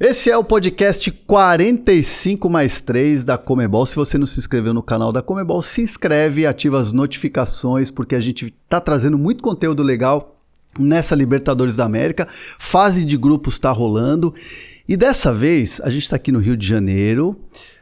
[0.00, 3.84] Esse é o podcast 45 mais 3 da Comebol.
[3.84, 7.90] Se você não se inscreveu no canal da Comebol, se inscreve e ativa as notificações,
[7.90, 10.40] porque a gente está trazendo muito conteúdo legal
[10.78, 12.28] nessa Libertadores da América.
[12.60, 14.32] Fase de grupos está rolando.
[14.88, 17.36] E dessa vez, a gente está aqui no Rio de Janeiro,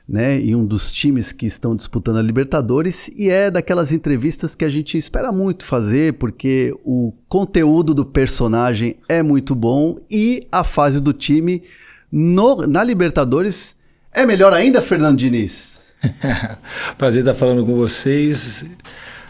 [0.08, 4.64] né, em um dos times que estão disputando a Libertadores, e é daquelas entrevistas que
[4.64, 10.64] a gente espera muito fazer, porque o conteúdo do personagem é muito bom e a
[10.64, 11.62] fase do time
[12.16, 13.76] no, na Libertadores
[14.10, 15.92] é melhor ainda, Fernando Diniz?
[16.96, 18.64] Prazer estar falando com vocês.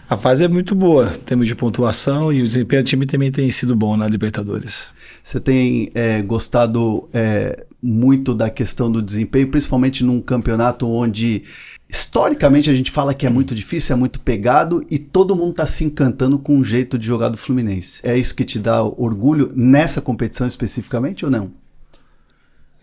[0.08, 3.50] A fase é muito boa, temos de pontuação e o desempenho do time também tem
[3.50, 4.90] sido bom na Libertadores.
[5.20, 11.42] Você tem é, gostado é, muito da questão do desempenho, principalmente num campeonato onde
[11.88, 15.66] historicamente a gente fala que é muito difícil, é muito pegado e todo mundo está
[15.66, 18.00] se encantando com o jeito de jogar do Fluminense.
[18.04, 21.65] É isso que te dá orgulho nessa competição especificamente ou não?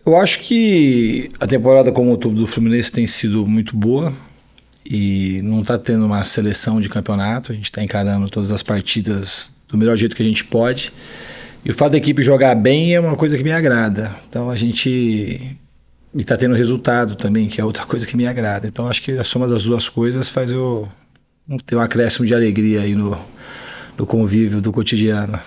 [0.06, 4.12] Eu acho que a temporada como o todo do Fluminense tem sido muito boa
[4.84, 7.52] e não está tendo uma seleção de campeonato.
[7.52, 10.92] A gente está encarando todas as partidas do melhor jeito que a gente pode.
[11.64, 14.14] E o fato da equipe jogar bem é uma coisa que me agrada.
[14.28, 15.56] Então a gente
[16.14, 18.66] está tendo resultado também, que é outra coisa que me agrada.
[18.66, 20.86] Então acho que a soma das duas coisas faz eu
[21.64, 23.18] ter um acréscimo de alegria aí no,
[23.96, 25.40] no convívio do cotidiano.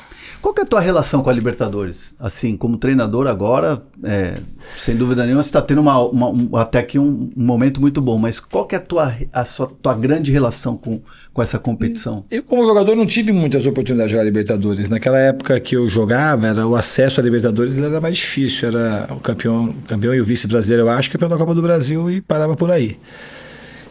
[0.48, 2.16] Qual é a tua relação com a Libertadores?
[2.18, 4.36] Assim, como treinador agora, é,
[4.78, 8.02] sem dúvida nenhuma, você está tendo uma, uma, um, até aqui um, um, momento muito
[8.02, 11.02] bom, mas qual é a tua, a sua, tua grande relação com,
[11.34, 12.24] com essa competição?
[12.32, 14.90] Eu, como jogador, não tive muitas oportunidades de jogar Libertadores.
[14.90, 18.70] Naquela época que eu jogava, era o acesso a Libertadores era mais difícil.
[18.70, 22.10] Era o campeão, campeão e o vice brasileiro, eu acho, campeão da Copa do Brasil
[22.10, 22.98] e parava por aí.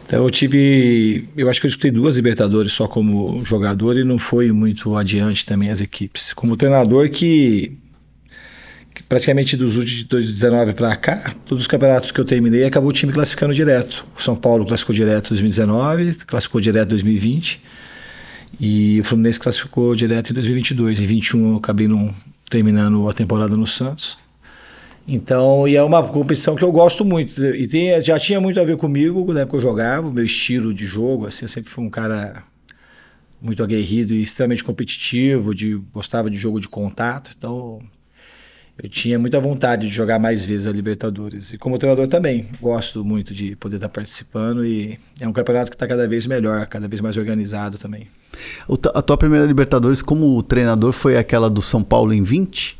[0.07, 4.17] Então eu tive, eu acho que eu disputei duas Libertadores só como jogador e não
[4.17, 6.31] foi muito adiante também as equipes.
[6.31, 7.77] Como treinador que,
[8.95, 12.89] que praticamente dos últimos de 2019 para cá, todos os campeonatos que eu terminei acabou
[12.89, 14.05] o time classificando direto.
[14.17, 17.61] O São Paulo classificou direto em 2019, classificou direto em 2020
[18.61, 20.99] e o Fluminense classificou direto em 2022.
[20.99, 22.15] Em 2021 eu acabei não
[22.49, 24.17] terminando a temporada no Santos.
[25.07, 27.41] Então, e é uma competição que eu gosto muito.
[27.41, 30.25] E tem, já tinha muito a ver comigo na época que eu jogava, o meu
[30.25, 31.25] estilo de jogo.
[31.25, 32.43] Assim, eu sempre fui um cara
[33.41, 37.31] muito aguerrido e extremamente competitivo, de, gostava de jogo de contato.
[37.37, 37.79] Então,
[38.81, 41.53] eu tinha muita vontade de jogar mais vezes a Libertadores.
[41.53, 44.65] E como treinador também, gosto muito de poder estar participando.
[44.65, 48.07] E é um campeonato que está cada vez melhor, cada vez mais organizado também.
[48.93, 52.76] A tua primeira Libertadores como treinador foi aquela do São Paulo em 20?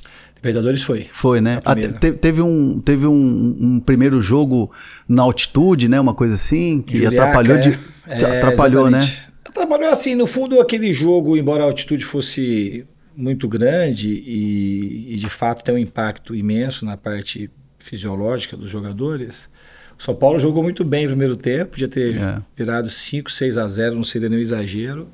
[0.47, 1.07] Libertadores foi.
[1.11, 1.61] Foi, né?
[1.99, 4.71] te, teve um, teve um, um, primeiro jogo
[5.07, 5.99] na altitude, né?
[5.99, 9.13] Uma coisa assim, que Juliaca, atrapalhou, de, é, atrapalhou né?
[9.45, 12.85] Atrapalhou assim, no fundo aquele jogo, embora a altitude fosse
[13.15, 19.49] muito grande e, e de fato tem um impacto imenso na parte fisiológica dos jogadores,
[19.97, 22.41] o São Paulo jogou muito bem no primeiro tempo, podia ter é.
[22.55, 25.07] virado 5, 6 a 0, não seria nenhum exagero.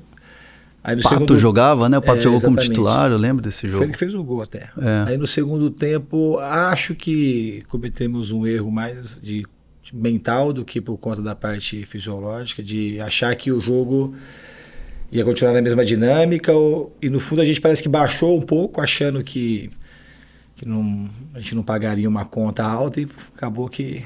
[0.84, 1.38] Aí Pato segundo...
[1.38, 1.96] jogava, né?
[1.96, 2.66] O Pato é, jogou exatamente.
[2.66, 3.78] como titular, eu lembro desse jogo.
[3.78, 4.68] Foi ele que fez o gol até.
[4.76, 5.04] É.
[5.08, 9.42] Aí no segundo tempo, acho que cometemos um erro mais de,
[9.82, 14.14] de mental do que por conta da parte fisiológica, de achar que o jogo
[15.10, 16.52] ia continuar na mesma dinâmica.
[16.52, 19.70] Ou, e no fundo a gente parece que baixou um pouco, achando que,
[20.54, 24.04] que não, a gente não pagaria uma conta alta e acabou que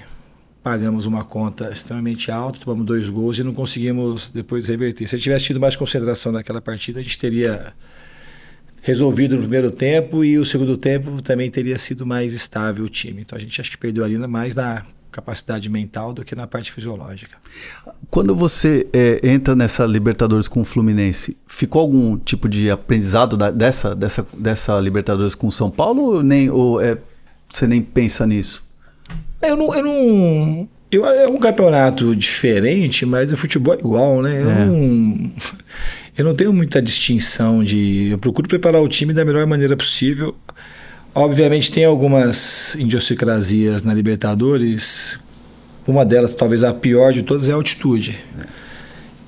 [0.69, 5.09] pagamos uma conta extremamente alta, tomamos dois gols e não conseguimos depois reverter.
[5.09, 7.73] Se tivesse tido mais concentração naquela partida, a gente teria
[8.83, 13.23] resolvido no primeiro tempo e o segundo tempo também teria sido mais estável o time.
[13.23, 16.71] Então a gente acho que perdeu ali mais na capacidade mental do que na parte
[16.71, 17.39] fisiológica.
[18.11, 23.51] Quando você é, entra nessa Libertadores com o Fluminense, ficou algum tipo de aprendizado da,
[23.51, 26.99] dessa, dessa, dessa Libertadores com o São Paulo ou, nem, ou é,
[27.49, 28.68] você nem pensa nisso?
[29.43, 29.75] Eu não.
[29.75, 34.43] Eu não eu, é um campeonato diferente, mas o futebol é igual, né?
[34.43, 34.65] Eu, é.
[34.65, 35.33] não,
[36.17, 38.09] eu não tenho muita distinção de.
[38.11, 40.35] Eu procuro preparar o time da melhor maneira possível.
[41.15, 45.19] Obviamente tem algumas idiosincrasias na Libertadores.
[45.87, 48.19] Uma delas, talvez a pior de todas, é a altitude.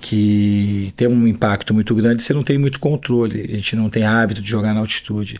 [0.01, 3.51] Que tem um impacto muito grande, você não tem muito controle.
[3.53, 5.39] A gente não tem hábito de jogar na altitude.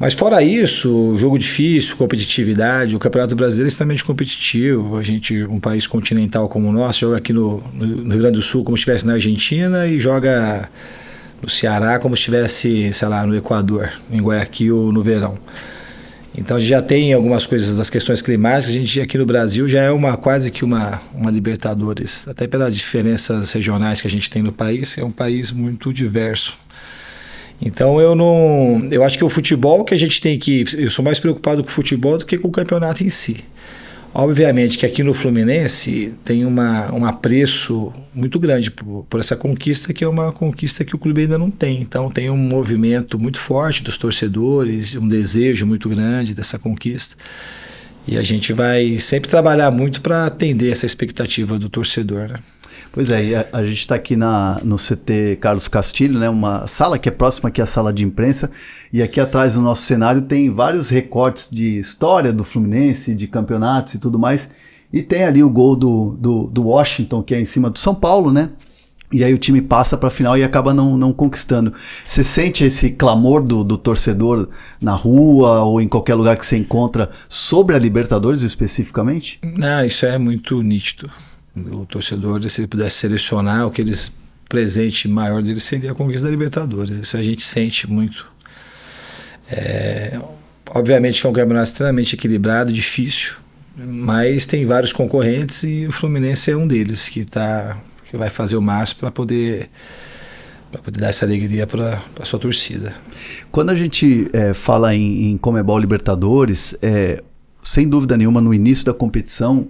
[0.00, 4.96] Mas fora isso, jogo difícil, competitividade, o Campeonato Brasileiro é extremamente competitivo.
[4.96, 8.42] A gente, um país continental como o nosso, joga aqui no, no Rio Grande do
[8.42, 10.70] Sul como se estivesse na Argentina e joga
[11.42, 15.36] no Ceará como se estivesse, sei lá, no Equador, em Guayaquil no verão.
[16.34, 19.68] Então a gente já tem algumas coisas das questões climáticas, a gente aqui no Brasil
[19.68, 24.30] já é uma quase que uma, uma Libertadores, até pelas diferenças regionais que a gente
[24.30, 26.56] tem no país, é um país muito diverso.
[27.60, 28.88] Então eu não.
[28.90, 30.64] Eu acho que o futebol que a gente tem que.
[30.76, 33.44] Eu sou mais preocupado com o futebol do que com o campeonato em si.
[34.12, 39.92] Obviamente que aqui no Fluminense tem uma, um apreço muito grande por, por, essa conquista,
[39.92, 41.80] que é uma conquista que o clube ainda não tem.
[41.80, 47.16] Então tem um movimento muito forte dos torcedores, um desejo muito grande dessa conquista.
[48.08, 52.28] E a gente vai sempre trabalhar muito para atender essa expectativa do torcedor.
[52.30, 52.36] Né?
[52.92, 56.98] Pois é, a, a gente está aqui na, no CT Carlos Castilho, né, uma sala
[56.98, 58.50] que é próxima aqui à sala de imprensa,
[58.92, 63.94] e aqui atrás do nosso cenário tem vários recortes de história do Fluminense, de campeonatos
[63.94, 64.50] e tudo mais,
[64.92, 67.94] e tem ali o gol do, do, do Washington, que é em cima do São
[67.94, 68.50] Paulo, né?
[69.12, 71.72] E aí o time passa para a final e acaba não, não conquistando.
[72.06, 74.48] Você sente esse clamor do, do torcedor
[74.80, 79.40] na rua ou em qualquer lugar que você encontra sobre a Libertadores especificamente?
[79.42, 81.10] Não, isso é muito nítido
[81.56, 84.12] o torcedor, se ele pudesse selecionar o que eles
[84.50, 86.96] presente maior dele seria a conquista da Libertadores.
[86.96, 88.26] Isso a gente sente muito.
[89.48, 90.20] É,
[90.68, 93.36] obviamente que é um campeonato extremamente equilibrado, difícil,
[93.76, 98.56] mas tem vários concorrentes e o Fluminense é um deles que tá, que vai fazer
[98.56, 99.70] o máximo para poder
[100.70, 102.94] para poder dar essa alegria para a sua torcida.
[103.50, 107.24] Quando a gente é, fala em, em Comebol Libertadores, é,
[107.60, 109.66] sem dúvida nenhuma, no início da competição,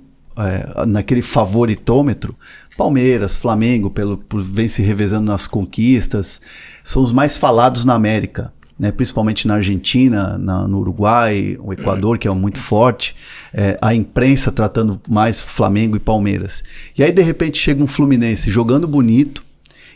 [0.46, 2.34] é, naquele favoritômetro,
[2.76, 6.40] Palmeiras, Flamengo, pelo, por vem se revezando nas conquistas,
[6.82, 8.52] são os mais falados na América.
[8.78, 13.14] Né, principalmente na Argentina, na, no Uruguai, o Equador, que é muito forte,
[13.52, 16.64] é, a imprensa tratando mais Flamengo e Palmeiras.
[16.96, 19.44] E aí, de repente, chega um Fluminense jogando bonito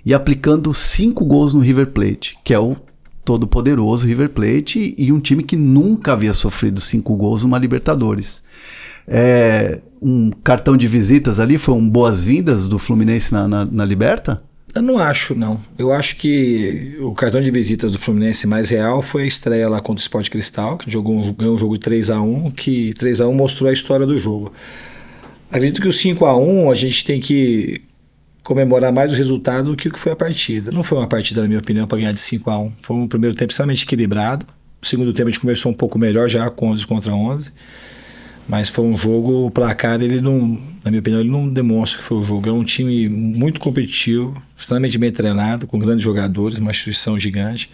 [0.05, 2.77] e aplicando cinco gols no River Plate, que é o
[3.25, 7.57] todo poderoso River Plate e, e um time que nunca havia sofrido cinco gols numa
[7.57, 8.45] Libertadores
[9.07, 11.57] é, um cartão de visitas ali?
[11.57, 14.43] Foi um boas-vindas do Fluminense na, na, na, Liberta?
[14.75, 15.59] Eu não acho, não.
[15.79, 19.81] Eu acho que o cartão de visitas do Fluminense mais real foi a estreia lá
[19.81, 22.93] contra o Sport Cristal, que jogou um, ganhou um jogo de 3 a 1 que
[22.95, 24.53] 3 a 1 mostrou a história do jogo.
[25.49, 27.81] Acredito que o 5 a 1 a gente tem que
[28.43, 30.71] comemorar mais o resultado do que o que foi a partida.
[30.71, 33.09] Não foi uma partida, na minha opinião, para ganhar de 5 a 1 Foi um
[33.09, 34.45] primeiro tempo extremamente equilibrado.
[34.83, 37.53] O segundo tempo a gente começou um pouco melhor, já com 11 contra 11.
[38.49, 42.05] Mas foi um jogo, o placar, ele não, na minha opinião, ele não demonstra que
[42.05, 42.49] foi o jogo.
[42.49, 47.71] É um time muito competitivo, extremamente bem treinado, com grandes jogadores, uma instituição gigante.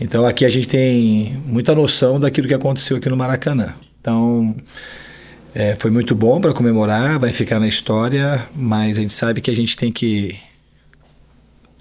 [0.00, 3.74] Então aqui a gente tem muita noção daquilo que aconteceu aqui no Maracanã.
[4.00, 4.56] Então
[5.54, 9.50] é, foi muito bom para comemorar, vai ficar na história, mas a gente sabe que
[9.50, 10.36] a gente tem que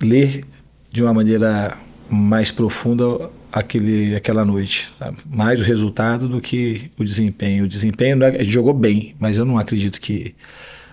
[0.02, 0.44] ler
[0.92, 1.76] de uma maneira
[2.10, 4.92] mais profunda aquele, aquela noite.
[4.98, 5.14] Tá?
[5.30, 7.66] Mais o resultado do que o desempenho.
[7.66, 10.34] O desempenho, é, a gente jogou bem, mas eu não acredito que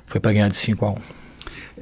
[0.04, 0.96] foi para ganhar de 5 a 1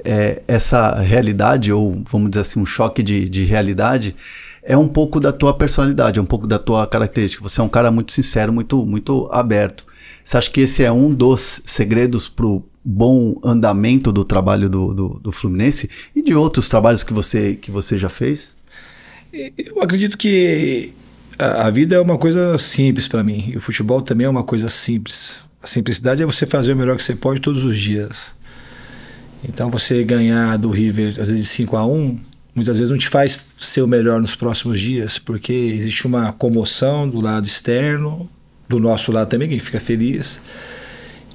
[0.05, 4.15] é, Essa realidade, ou vamos dizer assim, um choque de, de realidade,
[4.63, 7.43] é um pouco da tua personalidade, é um pouco da tua característica.
[7.43, 9.85] Você é um cara muito sincero, muito, muito aberto.
[10.23, 14.93] Você acha que esse é um dos segredos para o bom andamento do trabalho do,
[14.93, 18.55] do, do, Fluminense e de outros trabalhos que você, que você já fez?
[19.33, 20.93] Eu acredito que
[21.37, 23.51] a, vida é uma coisa simples para mim.
[23.53, 25.43] E o futebol também é uma coisa simples.
[25.61, 28.31] A simplicidade é você fazer o melhor que você pode todos os dias.
[29.47, 32.19] Então você ganhar do River, às vezes de 5 a 1
[32.53, 37.07] muitas vezes não te faz ser o melhor nos próximos dias, porque existe uma comoção
[37.07, 38.29] do lado externo,
[38.67, 40.41] do nosso lado também, quem fica feliz.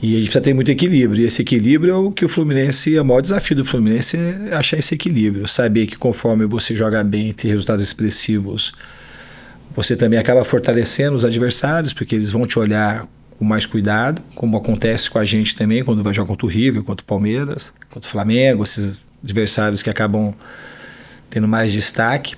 [0.05, 1.23] E a gente precisa ter muito equilíbrio.
[1.23, 4.55] E esse equilíbrio é o que o Fluminense, é o maior desafio do Fluminense é
[4.55, 5.49] achar esse equilíbrio.
[5.49, 8.75] Saber que conforme você joga bem e tem resultados expressivos,
[9.75, 13.08] você também acaba fortalecendo os adversários, porque eles vão te olhar
[13.39, 16.82] com mais cuidado, como acontece com a gente também quando vai jogar contra o River,
[16.82, 20.34] contra o Palmeiras, contra o Flamengo, esses adversários que acabam
[21.31, 22.37] tendo mais destaque.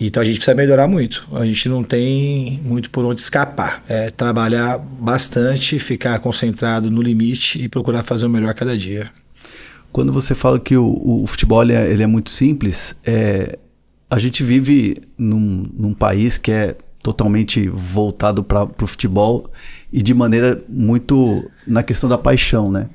[0.00, 1.28] Então a gente precisa melhorar muito.
[1.32, 3.84] A gente não tem muito por onde escapar.
[3.86, 9.10] É trabalhar bastante, ficar concentrado no limite e procurar fazer o melhor cada dia.
[9.92, 13.58] Quando você fala que o, o futebol ele é, ele é, muito simples, é,
[14.08, 19.50] a gente vive num, num país que é totalmente voltado para o futebol
[19.92, 22.88] e de maneira muito na questão da paixão, né?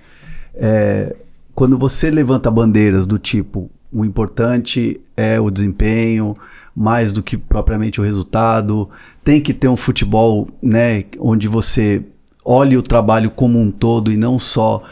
[0.56, 1.16] É,
[1.54, 6.36] quando você levanta bandeiras do tipo o importante é o desempenho,
[6.76, 8.90] mais do que propriamente o resultado.
[9.24, 12.04] Tem que ter um futebol, né, onde você
[12.44, 14.84] olhe o trabalho como um todo e não só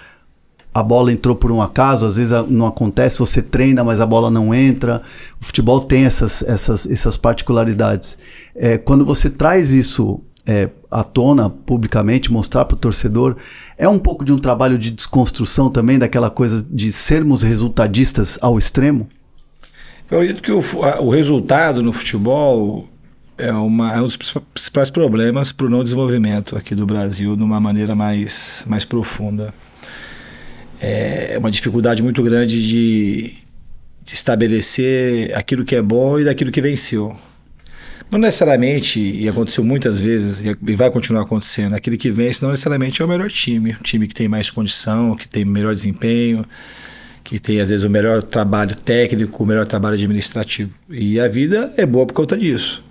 [0.74, 4.32] a bola entrou por um acaso, às vezes não acontece, você treina, mas a bola
[4.32, 5.04] não entra.
[5.40, 8.18] O futebol tem essas, essas, essas particularidades.
[8.56, 13.36] É, quando você traz isso é, à tona publicamente, mostrar para o torcedor,
[13.78, 18.58] é um pouco de um trabalho de desconstrução também daquela coisa de sermos resultadistas ao
[18.58, 19.08] extremo?
[20.14, 20.62] Eu acredito que o,
[21.00, 22.88] o resultado no futebol
[23.36, 27.42] é, uma, é um dos principais problemas para o não desenvolvimento aqui do Brasil de
[27.42, 29.52] uma maneira mais, mais profunda.
[30.80, 33.34] É uma dificuldade muito grande de,
[34.04, 37.16] de estabelecer aquilo que é bom e daquilo que venceu.
[38.12, 43.02] Não necessariamente, e aconteceu muitas vezes, e vai continuar acontecendo, aquele que vence não necessariamente
[43.02, 43.72] é o melhor time.
[43.72, 46.46] O time que tem mais condição, que tem melhor desempenho,
[47.34, 50.70] que tem às vezes o melhor trabalho técnico, o melhor trabalho administrativo.
[50.88, 52.86] E a vida é boa por conta disso.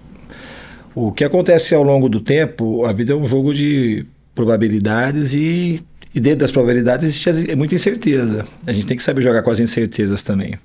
[0.97, 5.81] O que acontece ao longo do tempo, a vida é um jogo de probabilidades e,
[6.13, 8.45] e dentro das probabilidades existe muita incerteza.
[8.67, 10.59] A gente tem que saber jogar com as incertezas também.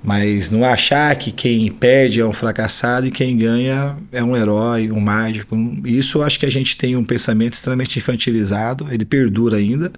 [0.00, 4.92] Mas não achar que quem perde é um fracassado e quem ganha é um herói,
[4.92, 5.56] um mágico.
[5.84, 9.90] Isso eu acho que a gente tem um pensamento extremamente infantilizado, ele perdura ainda.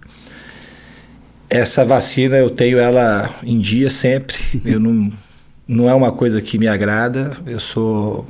[1.55, 4.37] Essa vacina eu tenho ela em dia sempre.
[4.65, 5.13] Eu não,
[5.69, 7.31] não é uma coisa que me agrada.
[7.47, 8.27] Eu sou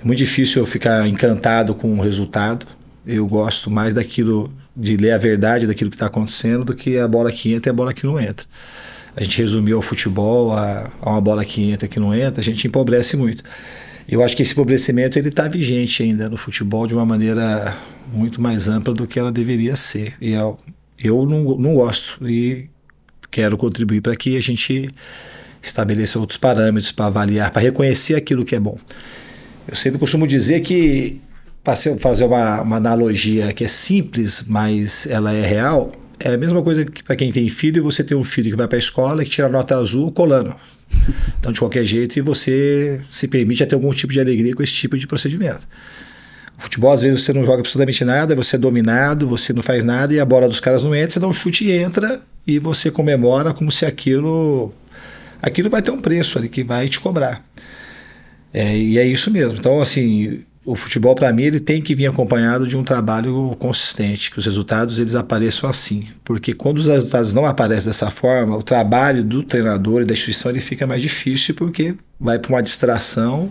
[0.00, 2.66] é muito difícil eu ficar encantado com o resultado.
[3.06, 7.06] Eu gosto mais daquilo de ler a verdade daquilo que está acontecendo do que a
[7.06, 8.46] bola que entra e a bola que não entra.
[9.14, 12.44] A gente resumiu o futebol a, a uma bola que entra que não entra, a
[12.44, 13.44] gente empobrece muito.
[14.08, 17.76] Eu acho que esse empobrecimento ele está vigente ainda no futebol de uma maneira
[18.10, 20.14] muito mais ampla do que ela deveria ser.
[20.18, 20.58] E eu,
[21.04, 22.68] eu não, não gosto e
[23.30, 24.90] quero contribuir para que a gente
[25.62, 28.78] estabeleça outros parâmetros para avaliar, para reconhecer aquilo que é bom.
[29.66, 31.20] Eu sempre costumo dizer que,
[31.62, 36.62] para fazer uma, uma analogia que é simples, mas ela é real, é a mesma
[36.62, 39.22] coisa que para quem tem filho, você tem um filho que vai para a escola
[39.22, 40.54] e que tira nota azul colando.
[41.38, 44.96] Então, de qualquer jeito, você se permite ter algum tipo de alegria com esse tipo
[44.96, 45.66] de procedimento.
[46.56, 50.14] Futebol, às vezes, você não joga absolutamente nada, você é dominado, você não faz nada
[50.14, 52.90] e a bola dos caras não entra, você dá um chute e entra e você
[52.90, 54.72] comemora como se aquilo
[55.42, 57.44] aquilo vai ter um preço ali que vai te cobrar.
[58.52, 59.58] É, e é isso mesmo.
[59.58, 64.30] Então, assim, o futebol para mim ele tem que vir acompanhado de um trabalho consistente,
[64.30, 68.62] que os resultados eles apareçam assim, porque quando os resultados não aparecem dessa forma, o
[68.62, 73.50] trabalho do treinador e da instituição ele fica mais difícil porque vai para uma distração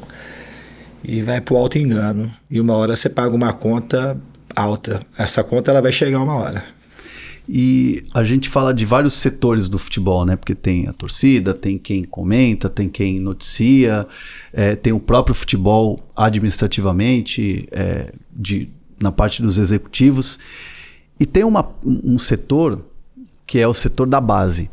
[1.04, 2.32] e vai para o alto engano.
[2.50, 4.18] E uma hora você paga uma conta
[4.56, 5.02] alta.
[5.18, 6.64] Essa conta ela vai chegar uma hora.
[7.48, 10.36] E a gente fala de vários setores do futebol, né?
[10.38, 14.08] Porque tem a torcida, tem quem comenta, tem quem noticia,
[14.54, 20.40] é, tem o próprio futebol administrativamente, é, de, na parte dos executivos.
[21.20, 22.86] E tem uma, um setor
[23.46, 24.70] que é o setor da base.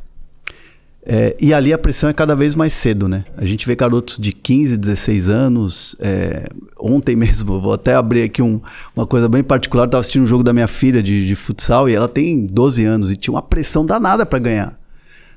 [1.12, 3.24] É, e ali a pressão é cada vez mais cedo, né?
[3.36, 5.96] A gente vê garotos de 15, 16 anos.
[5.98, 6.48] É,
[6.78, 8.60] ontem mesmo, vou até abrir aqui um,
[8.94, 9.86] uma coisa bem particular.
[9.86, 13.10] Estava assistindo um jogo da minha filha de, de, futsal e ela tem 12 anos
[13.10, 14.78] e tinha uma pressão danada para ganhar.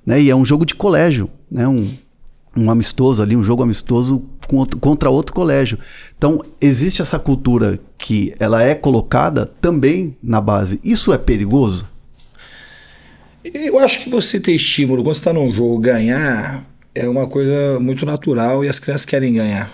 [0.06, 0.22] Né?
[0.22, 1.68] E é um jogo de colégio, né?
[1.68, 1.90] Um,
[2.56, 4.24] um amistoso ali, um jogo amistoso
[4.80, 5.80] contra outro colégio.
[6.16, 10.80] Então, existe essa cultura que ela é colocada também na base.
[10.84, 11.92] Isso é perigoso?
[13.44, 17.80] Eu acho que você ter estímulo quando você está num jogo ganhar é uma coisa
[17.80, 19.72] muito natural e as crianças querem ganhar.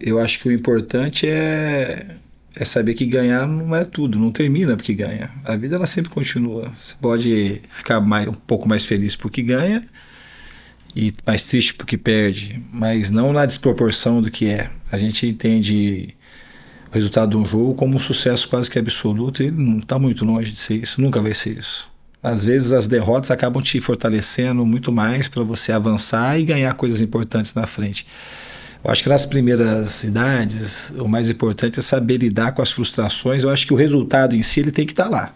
[0.00, 2.16] Eu acho que o importante é,
[2.56, 5.30] é saber que ganhar não é tudo, não termina porque ganha.
[5.44, 6.72] A vida ela sempre continua.
[6.74, 9.84] Você pode ficar mais, um pouco mais feliz porque ganha
[10.96, 14.70] e mais triste porque perde, mas não na desproporção do que é.
[14.90, 16.14] A gente entende
[16.90, 20.24] o resultado de um jogo como um sucesso quase que absoluto e não está muito
[20.24, 21.89] longe de ser isso, nunca vai ser isso.
[22.22, 27.00] Às vezes as derrotas acabam te fortalecendo muito mais para você avançar e ganhar coisas
[27.00, 28.06] importantes na frente.
[28.82, 33.42] Eu acho que nas primeiras idades, o mais importante é saber lidar com as frustrações.
[33.42, 35.34] Eu acho que o resultado em si ele tem que estar tá lá.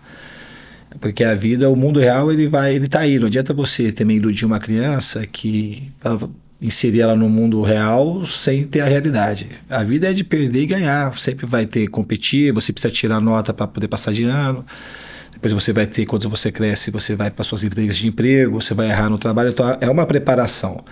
[1.01, 3.19] Porque a vida, o mundo real, ele vai, ele tá aí.
[3.19, 5.91] Não adianta você também iludir uma criança que
[6.61, 9.49] inserir ela no mundo real sem ter a realidade.
[9.69, 11.19] A vida é de perder e ganhar.
[11.19, 14.65] Sempre vai ter competir, você precisa tirar nota para poder passar de ano.
[15.45, 18.73] Depois você vai ter, quando você cresce, você vai para suas entrevistas de emprego, você
[18.73, 19.51] vai errar no trabalho.
[19.51, 20.83] Então é uma preparação.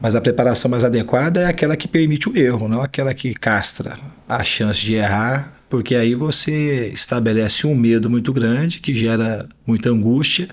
[0.00, 3.98] Mas a preparação mais adequada é aquela que permite o erro, não aquela que castra
[4.28, 9.90] a chance de errar, porque aí você estabelece um medo muito grande que gera muita
[9.90, 10.46] angústia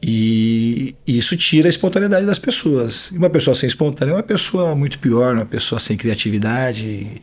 [0.00, 3.10] e isso tira a espontaneidade das pessoas.
[3.10, 7.20] Uma pessoa sem espontânea é uma pessoa muito pior, uma pessoa sem criatividade,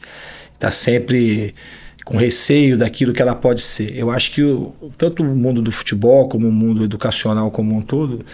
[0.53, 1.55] está sempre
[2.03, 3.98] com receio daquilo que ela pode ser.
[3.98, 7.81] Eu acho que o, tanto o mundo do futebol como o mundo educacional como um
[7.81, 8.25] todo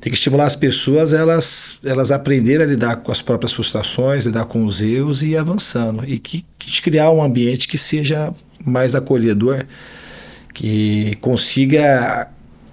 [0.00, 4.46] tem que estimular as pessoas elas elas aprenderem a lidar com as próprias frustrações, lidar
[4.46, 8.32] com os erros e ir avançando e que, que criar um ambiente que seja
[8.64, 9.64] mais acolhedor,
[10.54, 12.28] que consiga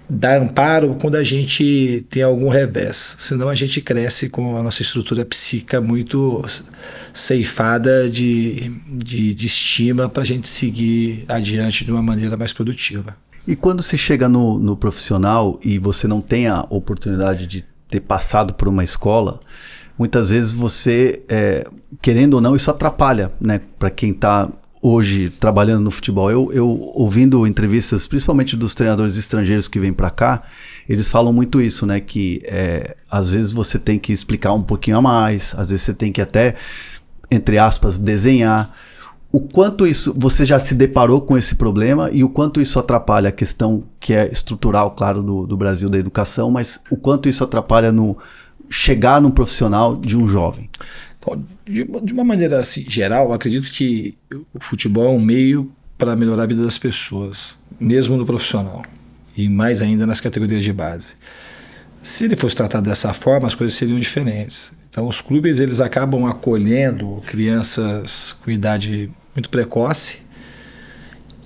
[0.10, 3.16] dar amparo quando a gente tem algum revés.
[3.20, 6.44] Senão a gente cresce com a nossa estrutura psíquica muito
[7.14, 13.16] ceifada de, de, de estima para a gente seguir adiante de uma maneira mais produtiva.
[13.46, 18.02] E quando se chega no, no profissional e você não tem a oportunidade de ter
[18.02, 19.40] passado por uma escola,
[19.98, 21.66] muitas vezes você, é,
[22.02, 23.62] querendo ou não, isso atrapalha, né?
[23.80, 24.50] Para quem está
[24.88, 26.32] hoje trabalhando no futebol.
[26.32, 30.44] Eu, eu ouvindo entrevistas, principalmente dos treinadores estrangeiros que vêm para cá,
[30.88, 32.00] eles falam muito isso, né?
[32.00, 35.94] Que é, às vezes você tem que explicar um pouquinho a mais, às vezes você
[35.94, 36.56] tem que até,
[37.30, 38.74] entre aspas, desenhar.
[39.32, 43.30] O quanto isso você já se deparou com esse problema e o quanto isso atrapalha
[43.30, 47.44] a questão que é estrutural, claro, do, do Brasil da educação, mas o quanto isso
[47.44, 48.18] atrapalha no
[48.70, 50.70] chegar num profissional de um jovem?
[51.66, 54.16] De, uma maneira assim, geral, acredito que
[54.54, 58.84] o futebol é um meio para melhorar a vida das pessoas, mesmo no profissional,
[59.36, 61.16] e mais ainda nas categorias de base.
[62.02, 64.72] Se ele fosse tratado dessa forma, as coisas seriam diferentes.
[64.90, 70.28] Então, os clubes eles acabam acolhendo crianças com idade muito precoce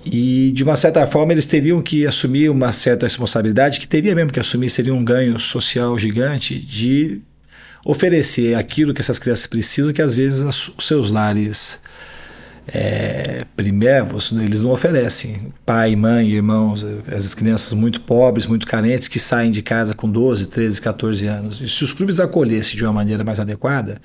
[0.04, 4.32] e, de uma certa forma, eles teriam que assumir uma certa responsabilidade, que teria mesmo
[4.32, 7.20] que assumir, seria um ganho social gigante de
[7.84, 10.42] oferecer aquilo que essas crianças precisam, que às vezes
[10.76, 11.80] os seus lares
[12.66, 15.52] é, primevos, né, eles não oferecem.
[15.66, 20.46] Pai, mãe, irmãos, as crianças muito pobres, muito carentes, que saem de casa com 12,
[20.46, 21.60] 13, 14 anos.
[21.60, 24.00] E se os clubes acolhessem de uma maneira mais adequada,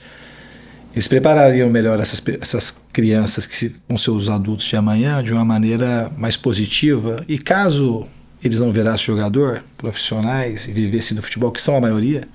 [0.94, 5.46] eles preparariam melhor essas, essas crianças que vão ser os adultos de amanhã de uma
[5.46, 7.24] maneira mais positiva.
[7.28, 8.08] E caso
[8.44, 12.28] eles não virassem jogador, profissionais, e vivessem no futebol, que são a maioria,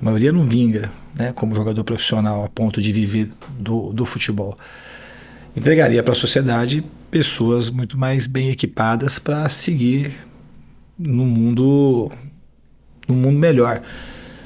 [0.00, 4.56] a maioria não vinga né, como jogador profissional a ponto de viver do, do futebol.
[5.56, 10.12] Entregaria para a sociedade pessoas muito mais bem equipadas para seguir
[10.98, 12.12] no mundo,
[13.08, 13.82] no mundo melhor.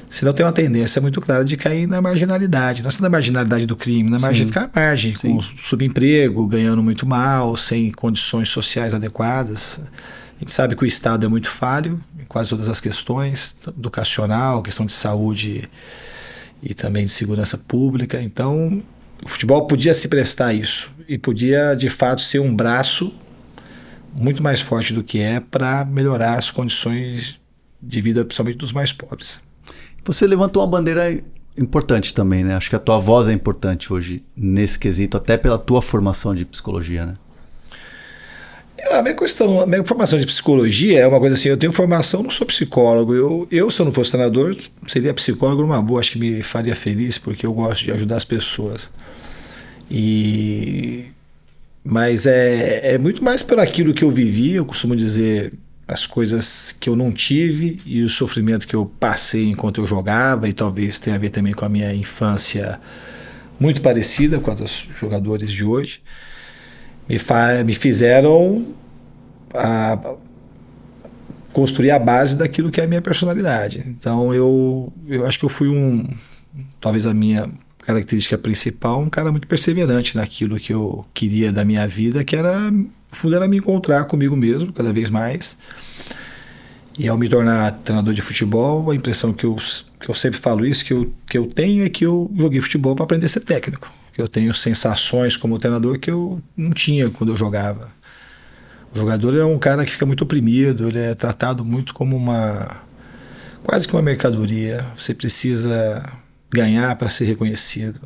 [0.09, 2.83] Senão tem uma tendência muito clara de cair na marginalidade.
[2.83, 5.33] Não é na marginalidade do crime, na margem ficar à margem, Sim.
[5.33, 9.79] com subemprego, ganhando muito mal, sem condições sociais adequadas.
[10.35, 11.99] A gente sabe que o Estado é muito falho
[12.33, 15.69] quase todas as questões, educacional, questão de saúde
[16.63, 18.19] e também de segurança pública.
[18.19, 18.81] Então,
[19.23, 23.15] o futebol podia se prestar a isso e podia, de fato, ser um braço
[24.15, 27.39] muito mais forte do que é para melhorar as condições
[27.79, 29.39] de vida, principalmente dos mais pobres.
[30.03, 31.23] Você levantou uma bandeira
[31.55, 32.55] importante também, né?
[32.55, 36.45] Acho que a tua voz é importante hoje nesse quesito, até pela tua formação de
[36.45, 37.15] psicologia, né?
[38.91, 42.21] A minha questão, a minha formação de psicologia é uma coisa assim, eu tenho formação,
[42.21, 43.13] não sou psicólogo.
[43.13, 44.55] Eu, eu se eu não fosse treinador,
[44.87, 48.25] seria psicólogo numa boa, acho que me faria feliz, porque eu gosto de ajudar as
[48.25, 48.89] pessoas.
[49.89, 51.05] E
[51.83, 55.51] mas é, é muito mais por aquilo que eu vivi, eu costumo dizer
[55.85, 60.47] as coisas que eu não tive e o sofrimento que eu passei enquanto eu jogava,
[60.47, 62.79] e talvez tenha a ver também com a minha infância
[63.59, 66.01] muito parecida com a dos jogadores de hoje
[67.07, 67.17] me,
[67.65, 68.73] me fizeram
[69.53, 70.15] a,
[71.51, 73.83] construir a base daquilo que é a minha personalidade.
[73.87, 76.09] Então eu, eu acho que eu fui um,
[76.81, 81.85] talvez a minha característica principal, um cara muito perseverante naquilo que eu queria da minha
[81.87, 82.71] vida, que era,
[83.09, 85.57] fundo era me encontrar comigo mesmo cada vez mais.
[86.97, 89.55] E ao me tornar treinador de futebol, a impressão que eu,
[89.99, 92.95] que eu sempre falo isso, que eu, que eu tenho é que eu joguei futebol
[92.95, 97.31] para aprender a ser técnico eu tenho sensações como treinador que eu não tinha quando
[97.31, 97.91] eu jogava.
[98.93, 102.83] O jogador é um cara que fica muito oprimido, ele é tratado muito como uma
[103.63, 104.85] quase que uma mercadoria.
[104.95, 106.03] Você precisa
[106.51, 108.01] ganhar para ser reconhecido.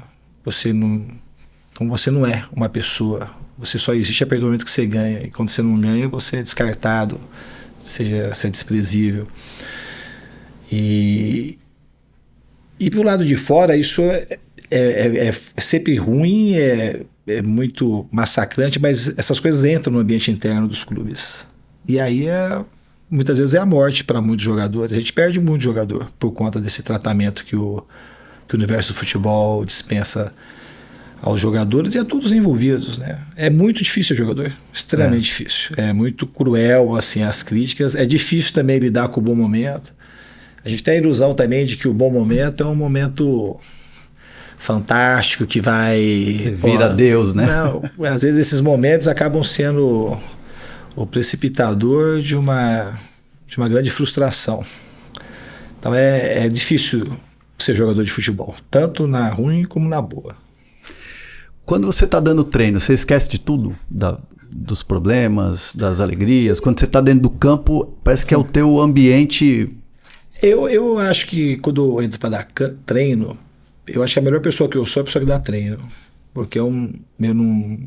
[0.45, 1.05] Você não
[1.71, 3.29] então você não é uma pessoa.
[3.57, 5.23] Você só existe a partir do momento que você ganha.
[5.23, 7.19] E quando você não ganha, você é descartado,
[7.79, 9.27] seja você é desprezível.
[10.71, 11.59] E
[12.79, 14.39] e pelo lado de fora, isso é,
[14.69, 20.31] é, é, é sempre ruim, é, é muito massacrante, mas essas coisas entram no ambiente
[20.31, 21.47] interno dos clubes.
[21.87, 22.63] E aí é,
[23.09, 24.93] muitas vezes é a morte para muitos jogadores.
[24.93, 27.83] A gente perde muito jogador por conta desse tratamento que o,
[28.47, 30.33] que o universo do futebol dispensa
[31.21, 33.19] aos jogadores e a todos os envolvidos, né?
[33.35, 35.37] É muito difícil o jogador, extremamente é.
[35.37, 35.75] difícil.
[35.75, 37.95] É muito cruel assim as críticas.
[37.95, 39.95] É difícil também lidar com o bom momento.
[40.63, 43.59] A gente tem a ilusão também de que o bom momento é um momento
[44.57, 45.97] fantástico que vai.
[45.99, 47.45] Você vira pô, Deus, né?
[47.45, 50.17] Não, às vezes esses momentos acabam sendo
[50.95, 52.97] o precipitador de uma,
[53.47, 54.65] de uma grande frustração.
[55.79, 57.17] Então é, é difícil
[57.57, 60.35] ser jogador de futebol, tanto na ruim como na boa.
[61.65, 63.75] Quando você está dando treino, você esquece de tudo?
[63.89, 66.59] Da, dos problemas, das alegrias?
[66.59, 69.69] Quando você está dentro do campo, parece que é o teu ambiente.
[70.41, 72.47] Eu, eu acho que quando eu entro para dar
[72.85, 73.37] treino,
[73.87, 75.79] eu acho que a melhor pessoa que eu sou é a pessoa que dá treino.
[76.33, 76.67] Porque eu,
[77.19, 77.79] eu não.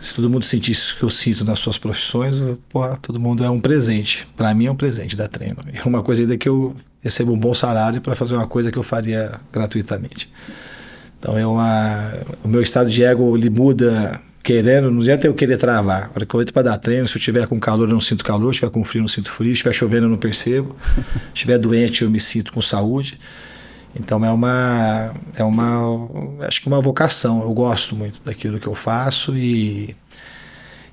[0.00, 3.50] Se todo mundo sentisse o que eu sinto nas suas profissões, pô, todo mundo é
[3.50, 4.26] um presente.
[4.36, 5.58] Para mim é um presente dar treino.
[5.72, 8.78] É uma coisa ainda que eu recebo um bom salário para fazer uma coisa que
[8.78, 10.30] eu faria gratuitamente.
[11.18, 15.58] Então é uma, o meu estado de ego ele muda querendo, não adianta eu querer
[15.58, 16.04] travar.
[16.04, 18.00] A hora que eu entro para dar treino, se eu tiver com calor eu não
[18.00, 20.16] sinto calor, se tiver com frio eu não sinto frio, se estiver chovendo eu não
[20.16, 23.18] percebo, se estiver doente eu me sinto com saúde.
[23.94, 26.08] Então é uma é uma
[26.46, 27.42] acho que uma vocação.
[27.42, 29.96] Eu gosto muito daquilo que eu faço e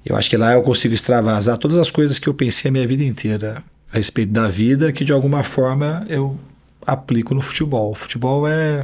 [0.06, 2.88] eu acho que lá eu consigo extravasar todas as coisas que eu pensei a minha
[2.88, 6.38] vida inteira a respeito da vida que de alguma forma eu
[6.86, 7.92] aplico no futebol.
[7.92, 8.84] O futebol é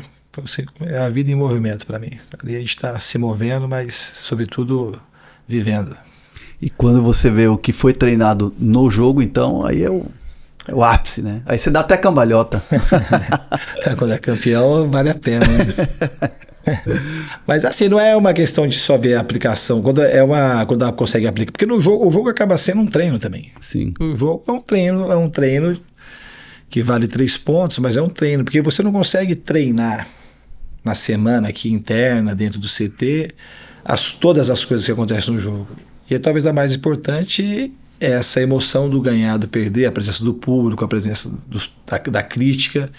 [0.81, 2.11] é a vida em movimento para mim.
[2.41, 4.99] Ali a gente está se movendo, mas sobretudo
[5.47, 5.95] vivendo.
[6.61, 10.05] E quando você vê o que foi treinado no jogo, então aí é o
[10.67, 11.41] é o ápice, né?
[11.45, 12.63] Aí você dá até cambalhota.
[13.97, 15.45] Quando é campeão, vale a pena.
[15.45, 16.31] Né?
[17.45, 19.81] Mas assim, não é uma questão de só ver a aplicação.
[19.81, 20.65] Quando é uma.
[20.65, 21.51] Quando ela consegue aplicar.
[21.51, 23.51] Porque no jogo, o jogo acaba sendo um treino também.
[23.59, 23.93] Sim.
[23.99, 25.77] O jogo é um treino, é um treino
[26.69, 30.07] que vale três pontos, mas é um treino, porque você não consegue treinar
[30.83, 33.29] na semana aqui interna, dentro do CT,
[33.85, 35.67] as, todas as coisas que acontecem no jogo.
[36.09, 37.71] E é talvez a mais importante
[38.05, 42.23] essa emoção do ganhar, do perder, a presença do público, a presença do, da, da,
[42.23, 42.89] crítica.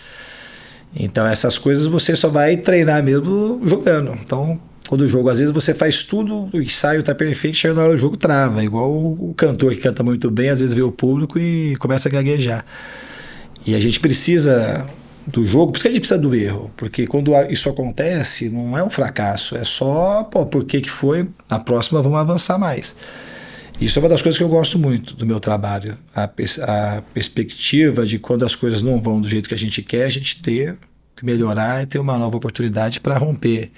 [0.95, 4.17] Então, essas coisas você só vai treinar mesmo jogando.
[4.21, 7.83] Então, quando o jogo, às vezes você faz tudo, o ensaio está perfeito, chega na
[7.83, 8.63] hora do jogo, trava.
[8.63, 12.09] Igual o, o cantor que canta muito bem, às vezes vê o público e começa
[12.09, 12.65] a gaguejar.
[13.67, 14.87] E a gente precisa
[15.27, 18.77] do jogo, por isso que a gente precisa do erro, porque quando isso acontece, não
[18.77, 21.27] é um fracasso, é só, pô, por que que foi?
[21.49, 22.95] Na próxima vamos avançar mais.
[23.81, 25.99] Isso é uma das coisas que eu gosto muito do meu trabalho.
[26.15, 29.83] A, pers a perspectiva de quando as coisas não vão do jeito que a gente
[29.83, 30.77] quer, a gente ter
[31.17, 33.71] que melhorar e ter uma nova oportunidade para romper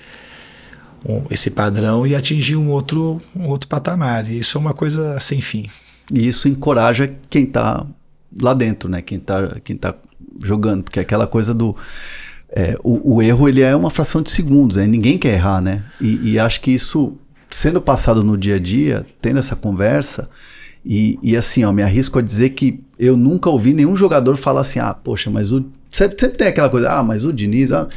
[1.05, 4.31] um, esse padrão e atingir um outro, um outro patamar.
[4.31, 5.69] E isso é uma coisa sem fim.
[6.13, 7.87] E isso encoraja quem está
[8.41, 9.03] lá dentro, né?
[9.03, 9.95] Quem está quem tá
[10.45, 11.75] jogando, porque aquela coisa do
[12.51, 14.87] é, o, o, erro ele é uma fração de segundos, né?
[14.87, 15.85] ninguém quer errar, né?
[16.01, 17.19] E, e acho que isso
[17.51, 20.29] sendo passado no dia a dia, tendo essa conversa,
[20.85, 24.61] e, e, assim, ó, me arrisco a dizer que eu nunca ouvi nenhum jogador falar
[24.61, 25.67] assim, ah, poxa, mas o.
[25.91, 27.73] Sempre, sempre tem aquela coisa, ah, mas o Diniz.
[27.73, 27.89] Ah,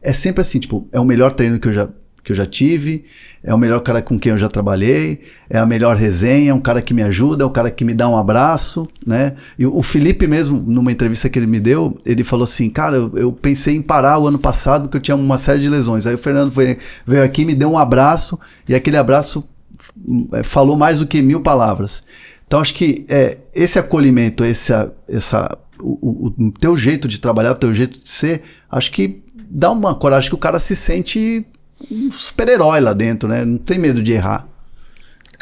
[0.00, 1.88] é sempre assim, tipo, é o melhor treino que eu já
[2.24, 3.04] que eu já tive,
[3.42, 6.60] é o melhor cara com quem eu já trabalhei, é a melhor resenha, é um
[6.60, 9.34] cara que me ajuda, é um cara que me dá um abraço, né?
[9.58, 13.32] E o Felipe mesmo, numa entrevista que ele me deu, ele falou assim, cara, eu,
[13.32, 16.06] pensei em parar o ano passado porque eu tinha uma série de lesões.
[16.06, 19.48] Aí o Fernando foi, veio aqui, me deu um abraço e aquele abraço
[20.32, 22.04] é, falou mais do que mil palavras.
[22.46, 24.72] Então acho que é, esse acolhimento, esse,
[25.08, 29.22] essa, o, o, o teu jeito de trabalhar, o teu jeito de ser, acho que
[29.50, 31.46] dá uma coragem que o cara se sente
[31.90, 33.44] um super-herói lá dentro, né?
[33.44, 34.46] Não tem medo de errar.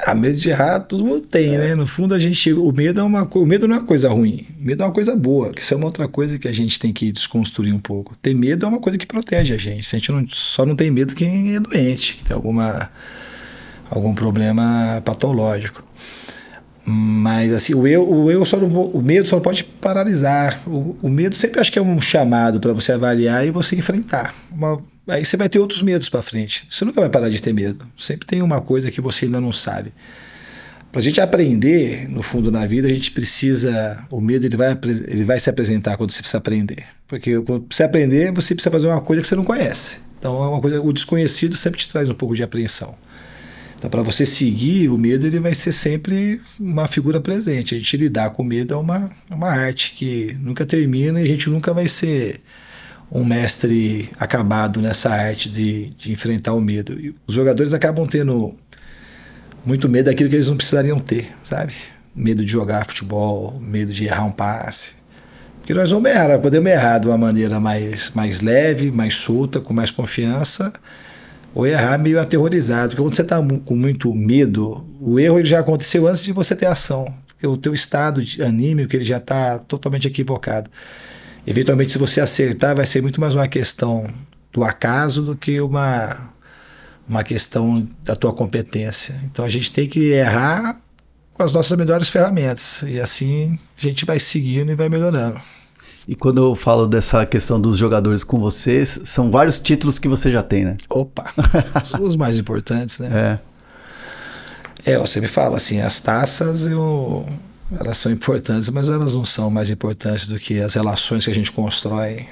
[0.05, 1.59] Ah, medo de errar todo mundo tem, é.
[1.59, 1.75] né?
[1.75, 2.53] No fundo, a gente.
[2.53, 4.46] O medo, é uma, o medo não é uma coisa ruim.
[4.61, 5.53] O medo é uma coisa boa.
[5.57, 8.14] Isso é uma outra coisa que a gente tem que desconstruir um pouco.
[8.20, 9.96] Ter medo é uma coisa que protege a gente.
[9.96, 12.90] A gente não, só não tem medo quem é doente, tem alguma,
[13.90, 15.83] algum problema patológico.
[16.85, 20.61] Mas assim, o eu, o eu só não, o medo só não pode paralisar.
[20.68, 24.35] O, o medo sempre acho que é um chamado para você avaliar e você enfrentar.
[24.53, 26.66] Uma, aí você vai ter outros medos para frente.
[26.71, 27.87] Você nunca vai parar de ter medo.
[27.99, 29.92] Sempre tem uma coisa que você ainda não sabe.
[30.90, 34.05] Para a gente aprender, no fundo, na vida, a gente precisa.
[34.11, 36.87] O medo ele vai, ele vai se apresentar quando você precisa aprender.
[37.07, 39.99] Porque quando você aprender, você precisa fazer uma coisa que você não conhece.
[40.19, 42.95] Então, é uma coisa, o desconhecido sempre te traz um pouco de apreensão.
[43.79, 47.75] Então, para você seguir, o medo ele vai ser sempre uma figura presente.
[47.75, 51.29] A gente lidar com o medo é uma, uma arte que nunca termina e a
[51.29, 52.40] gente nunca vai ser
[53.11, 56.92] um mestre acabado nessa arte de, de enfrentar o medo.
[56.99, 58.55] E os jogadores acabam tendo
[59.64, 61.75] muito medo daquilo que eles não precisariam ter, sabe?
[62.14, 64.95] Medo de jogar futebol, medo de errar um passe.
[65.59, 69.75] Porque nós vamos errar, podemos errar de uma maneira mais, mais leve, mais solta, com
[69.75, 70.73] mais confiança
[71.53, 72.90] ou errar meio aterrorizado.
[72.90, 76.55] Porque quando você está com muito medo, o erro ele já aconteceu antes de você
[76.55, 77.12] ter ação.
[77.27, 80.71] Porque o teu estado anímico ele já está totalmente equivocado.
[81.47, 84.07] Eventualmente, se você acertar, vai ser muito mais uma questão
[84.53, 86.31] do acaso do que uma,
[87.09, 89.21] uma questão da tua competência.
[89.25, 90.81] Então a gente tem que errar
[91.35, 92.83] com as nossas melhores ferramentas.
[92.83, 95.41] E assim a gente vai seguindo e vai melhorando.
[96.09, 100.31] E quando eu falo dessa questão dos jogadores com vocês, são vários títulos que você
[100.31, 100.77] já tem, né?
[100.89, 101.33] Opa!
[102.01, 103.41] os mais importantes, né?
[104.85, 104.93] É.
[104.93, 107.29] É, você me fala assim, as taças eu,
[107.73, 111.35] elas são importantes, mas elas não são mais importantes do que as relações que a
[111.35, 112.27] gente constrói.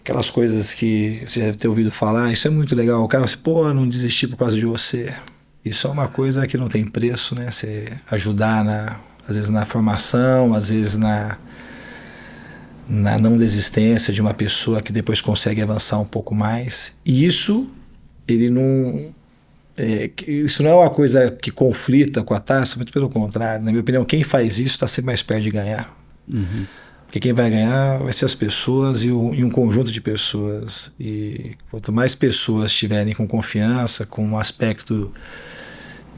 [0.00, 3.04] Aquelas coisas que você deve ter ouvido falar, isso é muito legal.
[3.04, 5.14] O cara fala assim, pô, não desisti por causa de você.
[5.64, 7.50] Isso é uma coisa que não tem preço, né?
[7.50, 11.36] Você ajudar na, às vezes na formação, às vezes na
[12.88, 16.96] na não desistência de uma pessoa que depois consegue avançar um pouco mais.
[17.04, 17.70] E isso,
[18.26, 19.14] ele não.
[19.78, 23.64] É, isso não é uma coisa que conflita com a taça, muito pelo contrário.
[23.64, 25.96] Na minha opinião, quem faz isso está sempre mais perto de ganhar.
[26.28, 26.66] Uhum.
[27.06, 30.90] Porque quem vai ganhar vai ser as pessoas e, o, e, um conjunto de pessoas.
[30.98, 35.12] E quanto mais pessoas estiverem com confiança, com um aspecto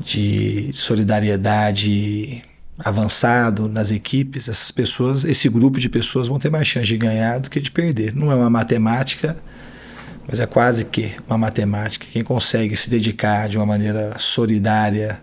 [0.01, 2.43] de solidariedade
[2.79, 7.39] avançado nas equipes, essas pessoas, esse grupo de pessoas vão ter mais chance de ganhar
[7.39, 8.17] do que de perder.
[8.17, 9.37] Não é uma matemática,
[10.31, 12.07] mas é quase que uma matemática.
[12.11, 15.21] Quem consegue se dedicar de uma maneira solidária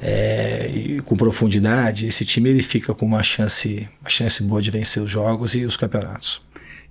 [0.00, 4.70] é, e com profundidade, esse time ele fica com uma chance, uma chance boa de
[4.70, 6.40] vencer os jogos e os campeonatos.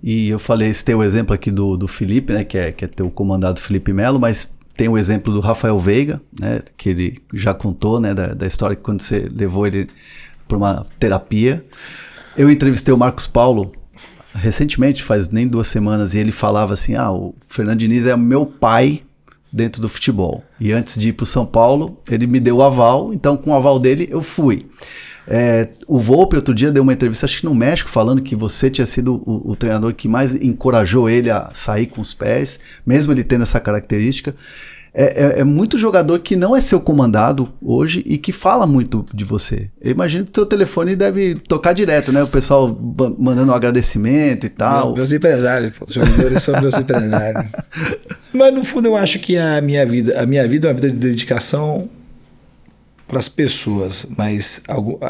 [0.02, 2.84] E eu falei, esse tem o exemplo aqui do, do Felipe, né, que é, que
[2.84, 7.22] é teu comandado Felipe Melo, mas tem o exemplo do Rafael Veiga, né, que ele
[7.32, 9.86] já contou, né, da, da história que quando você levou ele
[10.46, 11.64] para uma terapia.
[12.36, 13.72] Eu entrevistei o Marcos Paulo
[14.34, 18.46] recentemente, faz nem duas semanas, e ele falava assim: ah, o Fernando Diniz é meu
[18.46, 19.02] pai
[19.52, 20.42] dentro do futebol.
[20.58, 23.50] E antes de ir para o São Paulo, ele me deu o aval, então com
[23.50, 24.60] o aval dele eu fui.
[25.26, 28.68] É, o Volpe outro dia deu uma entrevista, acho que no México, falando que você
[28.68, 33.12] tinha sido o, o, treinador que mais encorajou ele a sair com os pés, mesmo
[33.12, 34.34] ele tendo essa característica.
[34.94, 39.06] É, é, é, muito jogador que não é seu comandado hoje e que fala muito
[39.12, 39.70] de você.
[39.80, 42.22] Eu imagino que o teu telefone deve tocar direto, né?
[42.22, 42.68] O pessoal
[43.18, 44.88] mandando um agradecimento e tal.
[44.88, 47.50] Meu, meus empresários, os jogadores são meus empresários.
[48.34, 50.90] Mas no fundo eu acho que a minha vida, a minha vida é uma vida
[50.90, 51.88] de dedicação
[53.08, 54.62] para as pessoas, mas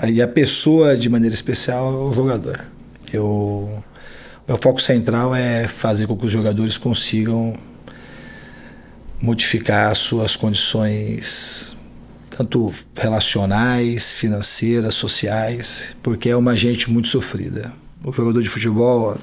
[0.09, 2.65] e a pessoa de maneira especial é o jogador.
[3.13, 3.81] Eu,
[4.49, 7.57] meu foco central é fazer com que os jogadores consigam
[9.23, 11.77] modificar as suas condições
[12.37, 17.73] tanto relacionais, financeiras, sociais, porque é uma gente muito sofrida.
[18.03, 19.17] O jogador de futebol,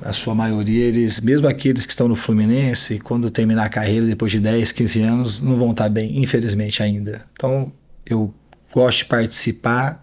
[0.00, 4.32] a sua maioria, eles, mesmo aqueles que estão no Fluminense, quando terminar a carreira depois
[4.32, 7.26] de 10, 15 anos, não vão estar bem, infelizmente ainda.
[7.32, 7.70] Então,
[8.06, 8.32] eu
[8.72, 10.02] gosto de participar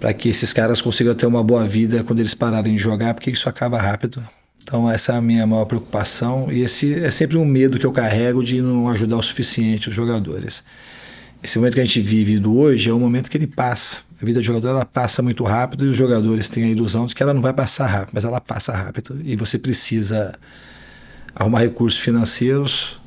[0.00, 3.30] para que esses caras consigam ter uma boa vida quando eles pararem de jogar, porque
[3.30, 4.26] isso acaba rápido.
[4.64, 7.92] Então, essa é a minha maior preocupação e esse é sempre um medo que eu
[7.92, 10.64] carrego de não ajudar o suficiente os jogadores.
[11.42, 14.02] Esse momento que a gente vive do hoje é um momento que ele passa.
[14.20, 17.14] A vida do jogador ela passa muito rápido e os jogadores têm a ilusão de
[17.14, 20.32] que ela não vai passar rápido, mas ela passa rápido e você precisa
[21.34, 22.98] arrumar recursos financeiros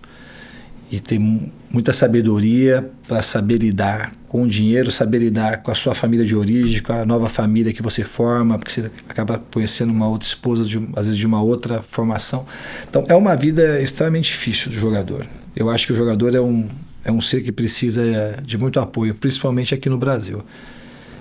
[0.92, 5.96] e ter muita sabedoria para saber lidar com o dinheiro, saber lidar com a sua
[5.96, 10.08] família de origem, com a nova família que você forma, porque você acaba conhecendo uma
[10.08, 12.46] outra esposa, de, às vezes de uma outra formação.
[12.88, 15.26] Então é uma vida extremamente difícil do jogador.
[15.56, 16.70] Eu acho que o jogador é um,
[17.04, 20.44] é um ser que precisa de muito apoio, principalmente aqui no Brasil.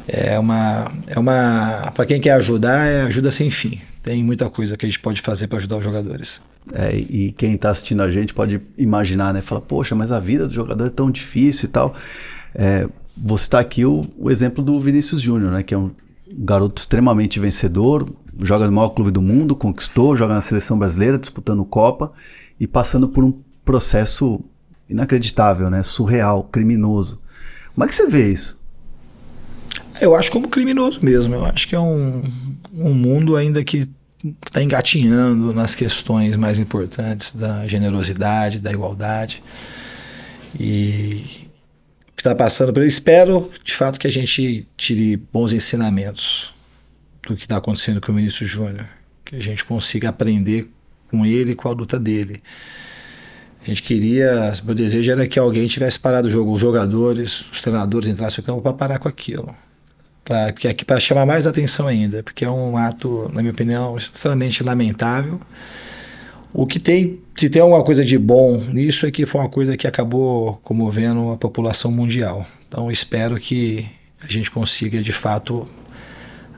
[0.06, 3.80] É uma, é uma para quem quer ajudar, é ajuda sem fim.
[4.02, 6.42] Tem muita coisa que a gente pode fazer para ajudar os jogadores.
[6.74, 9.40] É, e quem está assistindo a gente pode imaginar, né?
[9.40, 11.94] Fala, poxa, mas a vida do jogador é tão difícil e tal.
[12.54, 15.62] É, vou citar aqui o, o exemplo do Vinícius Júnior, né?
[15.62, 15.90] Que é um
[16.32, 18.08] garoto extremamente vencedor,
[18.42, 22.12] joga no maior clube do mundo, conquistou, joga na seleção brasileira, disputando Copa
[22.58, 23.32] e passando por um
[23.64, 24.40] processo
[24.88, 25.82] inacreditável, né?
[25.82, 27.20] Surreal, criminoso.
[27.74, 28.60] Como é que você vê isso?
[30.00, 31.34] Eu acho como criminoso mesmo.
[31.34, 32.22] Eu acho que é um,
[32.74, 33.88] um mundo ainda que
[34.46, 39.42] está engatinhando nas questões mais importantes da generosidade, da igualdade.
[40.58, 41.45] E
[42.26, 46.52] está passando por espero de fato que a gente tire bons ensinamentos
[47.26, 48.88] do que está acontecendo com o ministro Júnior,
[49.24, 50.68] que a gente consiga aprender
[51.08, 52.42] com ele e com a luta dele.
[53.62, 57.60] A gente queria, meu desejo era que alguém tivesse parado o jogo, os jogadores, os
[57.60, 59.54] treinadores entrassem no campo para parar com aquilo.
[60.24, 65.40] Para chamar mais atenção ainda, porque é um ato, na minha opinião, extremamente lamentável.
[66.52, 69.76] O que tem, se tem alguma coisa de bom nisso, é que foi uma coisa
[69.76, 72.46] que acabou comovendo a população mundial.
[72.66, 73.86] Então espero que
[74.22, 75.64] a gente consiga de fato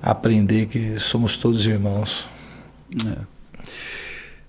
[0.00, 2.26] aprender que somos todos irmãos.
[3.06, 3.38] É.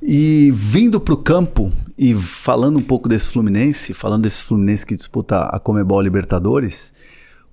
[0.02, 4.96] E vindo para o campo e falando um pouco desse Fluminense, falando desse Fluminense que
[4.96, 6.94] disputa a Comebol Libertadores,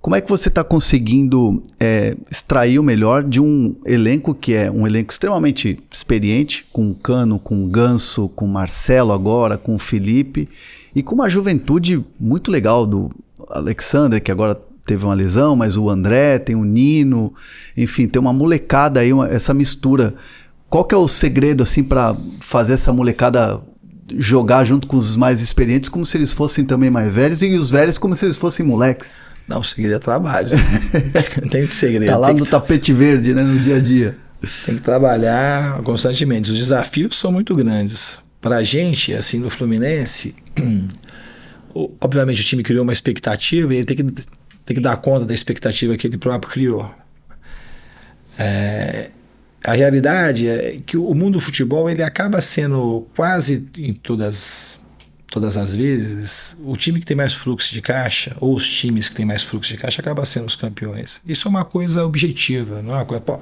[0.06, 4.70] como é que você está conseguindo é, extrair o melhor de um elenco que é
[4.70, 9.74] um elenco extremamente experiente, com o Cano, com o Ganso, com o Marcelo agora, com
[9.74, 10.48] o Felipe,
[10.94, 13.10] E com uma juventude muito legal do
[13.50, 17.34] Alexander, que agora teve uma lesão, mas o André, tem o Nino,
[17.76, 20.14] enfim, tem uma molecada aí, uma, essa mistura.
[20.70, 23.60] Qual que é o segredo assim para fazer essa molecada
[24.16, 27.72] jogar junto com os mais experientes como se eles fossem também mais velhos e os
[27.72, 29.18] velhos como se eles fossem moleques?
[29.46, 30.50] Não, o segredo é trabalho.
[31.42, 32.10] Não tem segredo.
[32.10, 32.50] Tá lá no que...
[32.50, 34.18] tapete verde, né, no dia a dia.
[34.64, 36.50] Tem que trabalhar constantemente.
[36.50, 38.18] Os desafios são muito grandes.
[38.40, 40.34] Para a gente, assim, no Fluminense,
[42.00, 44.04] obviamente o time criou uma expectativa e ele tem que,
[44.64, 46.94] tem que dar conta da expectativa que ele próprio criou.
[48.38, 49.10] É,
[49.64, 54.78] a realidade é que o mundo do futebol ele acaba sendo quase em todas
[55.30, 59.16] todas as vezes o time que tem mais fluxo de caixa ou os times que
[59.16, 61.20] têm mais fluxo de caixa acaba sendo os campeões.
[61.26, 63.20] Isso é uma coisa objetiva, não é uma coisa.
[63.20, 63.40] Pô,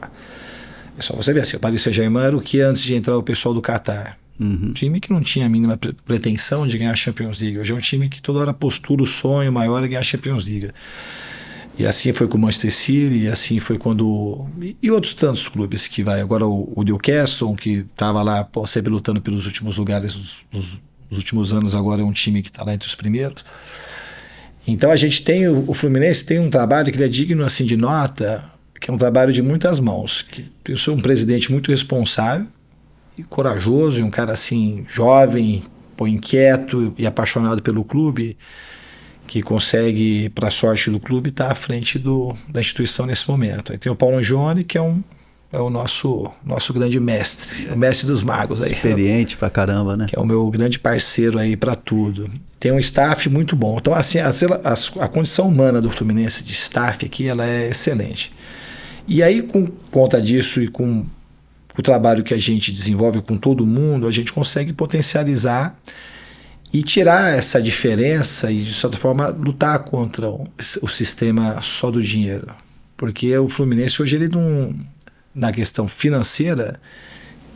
[0.99, 3.23] é só você ver assim, o Paris Saint-Germain era o que antes de entrar o
[3.23, 4.18] pessoal do Qatar.
[4.38, 4.68] Uhum.
[4.68, 7.59] Um time que não tinha a mínima pretensão de ganhar a Champions League.
[7.59, 10.47] Hoje é um time que toda hora postura o sonho maior é ganhar a Champions
[10.47, 10.70] League.
[11.77, 14.49] E assim foi com o Manchester City, e assim foi quando.
[14.81, 16.20] E outros tantos clubes que vai.
[16.20, 20.81] Agora o, o Newcastle, que estava lá pô, sempre lutando pelos últimos lugares nos,
[21.14, 23.44] nos, últimos anos, agora é um time que está lá entre os primeiros.
[24.66, 25.48] Então a gente tem.
[25.48, 28.44] O, Fluminense tem um trabalho que é digno assim de nota,
[28.81, 30.22] que é um trabalho de muitas mãos.
[30.22, 32.46] Que eu sou um presidente muito responsável
[33.16, 35.62] e corajoso, e um cara assim, jovem,
[36.00, 38.37] inquieto e apaixonado pelo clube
[39.27, 43.72] que consegue, para sorte do clube, estar tá à frente do, da instituição nesse momento.
[43.72, 45.03] Aí tem o Paulo Angione, que é um
[45.52, 48.72] é o nosso nosso grande mestre, o mestre dos magos aí.
[48.72, 50.07] Experiente pra caramba, né?
[50.09, 52.28] Que é o meu grande parceiro aí para tudo.
[52.59, 53.76] Tem um staff muito bom.
[53.78, 58.33] Então assim, a, a, a, condição humana do Fluminense de staff aqui, ela é excelente.
[59.07, 61.07] E aí com conta disso e com
[61.78, 65.76] o trabalho que a gente desenvolve com todo mundo, a gente consegue potencializar
[66.72, 70.48] e tirar essa diferença e, de certa forma, lutar contra o,
[70.83, 72.48] o sistema só do dinheiro.
[72.96, 74.74] Porque o Fluminense hoje, ele não,
[75.35, 76.81] na questão financeira,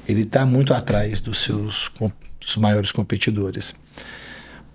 [0.09, 1.91] ele está muito atrás dos seus
[2.41, 3.75] dos maiores competidores.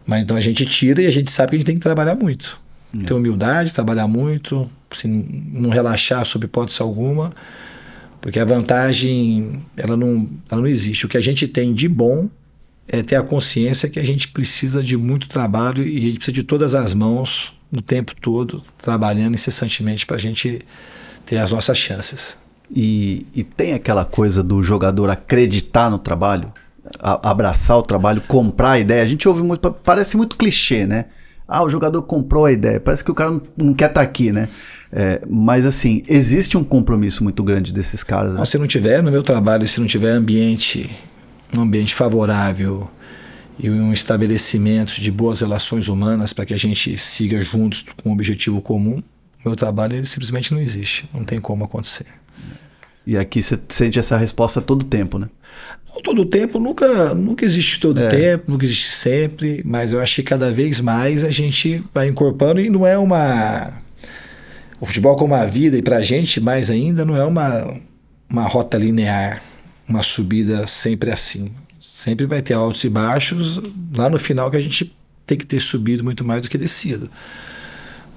[0.05, 2.15] Mas então a gente tira e a gente sabe que a gente tem que trabalhar
[2.15, 2.61] muito.
[2.93, 3.05] É.
[3.05, 7.33] Ter humildade, trabalhar muito, assim, não relaxar sob hipótese alguma,
[8.21, 11.05] porque a vantagem ela não, ela não existe.
[11.05, 12.29] O que a gente tem de bom
[12.87, 16.35] é ter a consciência que a gente precisa de muito trabalho e a gente precisa
[16.35, 20.59] de todas as mãos no tempo todo, trabalhando incessantemente para a gente
[21.25, 22.37] ter as nossas chances.
[22.71, 26.51] E, e, tem aquela coisa do jogador acreditar no trabalho,
[26.99, 29.03] a, abraçar o trabalho, comprar a ideia.
[29.03, 31.05] A gente ouve muito, parece muito clichê, né?
[31.47, 32.79] Ah, o jogador comprou a ideia.
[32.79, 34.47] Parece que o cara não, não quer estar tá aqui, né?
[34.91, 38.35] É, mas assim, existe um compromisso muito grande desses caras.
[38.35, 38.45] Né?
[38.45, 40.89] Se não tiver no meu trabalho, se não tiver ambiente
[41.57, 42.89] um ambiente favorável
[43.59, 48.13] e um estabelecimento de boas relações humanas para que a gente siga juntos com um
[48.13, 49.01] objetivo comum,
[49.45, 52.07] meu trabalho simplesmente não existe, não tem como acontecer.
[53.05, 55.27] E aqui você sente essa resposta todo tempo, né?
[55.87, 58.07] Não todo tempo, nunca, nunca existe todo é.
[58.07, 62.61] tempo, nunca existe sempre, mas eu acho que cada vez mais a gente vai incorporando
[62.61, 63.81] e não é uma.
[64.79, 67.79] O futebol como a vida, e para a gente mais ainda, não é uma,
[68.29, 69.41] uma rota linear
[69.87, 71.51] uma subida sempre assim.
[71.79, 73.61] Sempre vai ter altos e baixos,
[73.95, 77.09] lá no final que a gente tem que ter subido muito mais do que descido.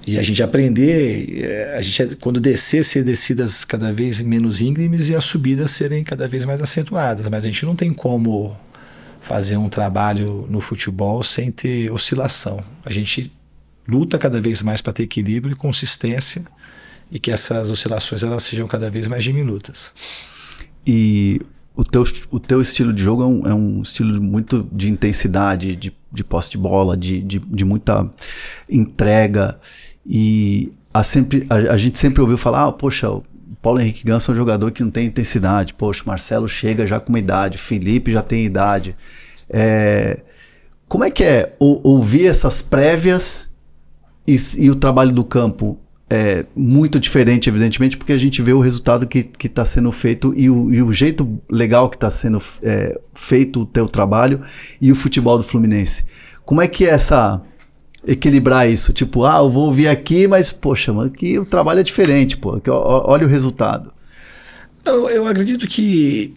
[0.07, 5.09] E a gente aprender, eh, a gente quando descer, ser descidas cada vez menos íngremes
[5.09, 7.27] e as subidas serem cada vez mais acentuadas.
[7.27, 8.55] Mas a gente não tem como
[9.19, 12.63] fazer um trabalho no futebol sem ter oscilação.
[12.85, 13.29] A gente
[13.85, 16.45] luta cada vez mais para ter equilíbrio e consistência
[17.11, 19.91] e que essas oscilações elas sejam cada vez mais diminutas.
[20.85, 21.41] E
[21.75, 25.75] o teu, o teu estilo de jogo é um, é um estilo muito de intensidade,
[25.75, 28.09] de, de posse de bola, de, de, de muita
[28.69, 29.59] entrega.
[30.07, 33.23] E a, sempre, a, a, gente sempre ouviu falar, ah, poxa, o
[33.61, 35.73] Paulo Henrique Ganso é um jogador que não tem intensidade.
[35.73, 38.95] Poxa, o Marcelo chega já com uma idade, Felipe já tem idade.
[39.49, 40.19] É,
[40.87, 43.53] como é que é ouvir essas prévias
[44.25, 45.77] e, e o trabalho do campo?
[46.09, 50.49] é muito diferente, evidentemente, porque a gente vê o resultado que está sendo feito e
[50.49, 54.41] o, e o, jeito legal que está sendo é, feito o teu trabalho
[54.79, 56.05] e o futebol do Fluminense.
[56.45, 57.41] Como é que é essa
[58.05, 58.93] equilibrar isso?
[58.93, 62.55] Tipo, ah, eu vou ouvir aqui, mas poxa, mano, aqui o trabalho é diferente, pô.
[62.55, 63.91] Aqui, olha o resultado.
[64.85, 66.33] Não, eu acredito que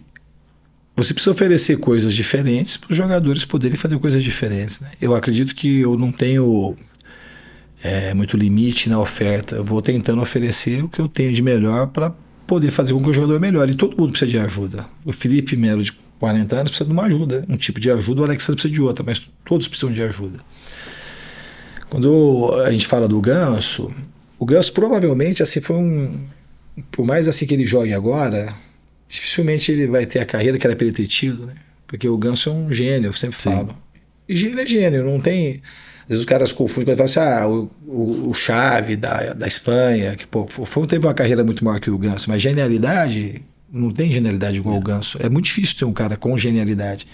[0.95, 4.81] você precisa oferecer coisas diferentes para os jogadores poderem fazer coisas diferentes.
[4.81, 4.89] Né?
[5.01, 6.75] Eu acredito que eu não tenho
[7.81, 9.55] é, muito limite na oferta.
[9.55, 12.13] Eu vou tentando oferecer o que eu tenho de melhor para
[12.45, 13.71] poder fazer com que o jogador melhore.
[13.71, 14.85] E todo mundo precisa de ajuda.
[15.05, 15.83] O Felipe Melo,
[16.19, 19.03] 40 anos, precisa de uma ajuda, um tipo de ajuda, o Alexandre precisa de outra,
[19.03, 20.39] mas todos precisam de ajuda.
[21.91, 23.93] Quando a gente fala do Ganso,
[24.39, 26.21] o Ganso provavelmente assim foi um,
[26.89, 28.55] por mais assim que ele jogue agora,
[29.09, 31.53] dificilmente ele vai ter a carreira que era para ele ter tido, né?
[31.85, 33.51] Porque o Ganso é um gênio, eu sempre Sim.
[33.51, 33.75] falo.
[34.27, 35.61] E gênio é gênio, não tem.
[36.03, 39.45] Às vezes os caras confundem quando falam assim, ah, o, o, o Chave da, da
[39.45, 43.91] Espanha, que pô, foi, teve uma carreira muito maior que o Ganso, mas genialidade, não
[43.91, 44.79] tem genialidade igual é.
[44.79, 45.17] o Ganso.
[45.21, 47.05] É muito difícil ter um cara com genialidade.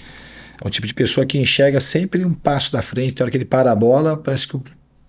[0.64, 3.38] É um tipo de pessoa que enxerga sempre um passo da frente, na hora que
[3.38, 4.64] ele para a bola, parece que o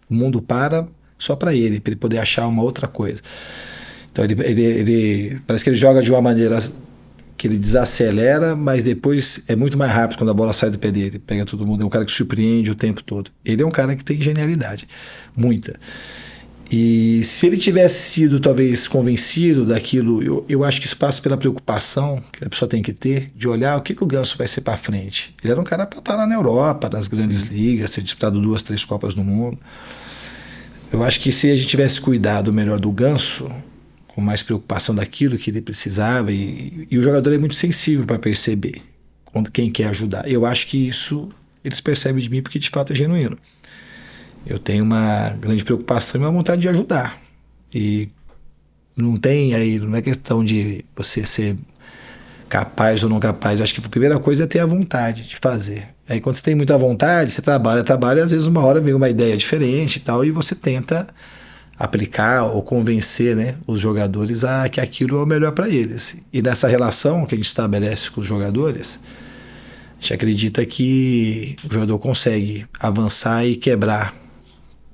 [0.09, 0.87] mundo para
[1.19, 3.23] só para ele, para ele poder achar uma outra coisa.
[4.13, 6.59] Então ele, ele, ele, parece que ele joga de uma maneira
[7.37, 10.91] que ele desacelera, mas depois é muito mais rápido quando a bola sai do pé
[10.91, 11.19] dele.
[11.19, 13.31] Pega todo mundo, é um cara que surpreende o tempo todo.
[13.45, 14.89] Ele é um cara que tem genialidade,
[15.37, 15.79] muita.
[16.71, 21.37] E se ele tivesse sido talvez convencido daquilo, eu, eu acho que isso passa pela
[21.37, 24.47] preocupação que a pessoa tem que ter de olhar o que, que o Ganso vai
[24.47, 25.35] ser para frente.
[25.43, 27.55] Ele era um cara para estar lá na Europa, nas grandes Sim.
[27.55, 29.59] ligas, ser disputado duas, três Copas do Mundo.
[30.93, 33.51] Eu acho que se a gente tivesse cuidado melhor do Ganso,
[34.09, 38.19] com mais preocupação daquilo que ele precisava e, e o jogador é muito sensível para
[38.19, 38.83] perceber
[39.25, 40.31] quando quem quer ajudar.
[40.31, 41.31] Eu acho que isso
[41.65, 43.39] eles percebem de mim porque de fato é genuíno.
[44.49, 47.21] Eu tenho uma grande preocupação e uma vontade de ajudar.
[47.75, 48.09] E
[48.97, 51.55] não tem aí, não é questão de você ser
[52.49, 53.59] capaz ou não capaz.
[53.59, 55.91] Eu acho que a primeira coisa é ter a vontade de fazer.
[56.09, 59.11] Aí quando você tem muita vontade, você trabalha, trabalha, às vezes uma hora vem uma
[59.11, 61.07] ideia diferente e tal, e você tenta
[61.79, 66.17] aplicar ou convencer né, os jogadores a que aquilo é o melhor para eles.
[66.33, 68.99] E nessa relação que a gente estabelece com os jogadores,
[69.99, 74.28] a gente acredita que o jogador consegue avançar e quebrar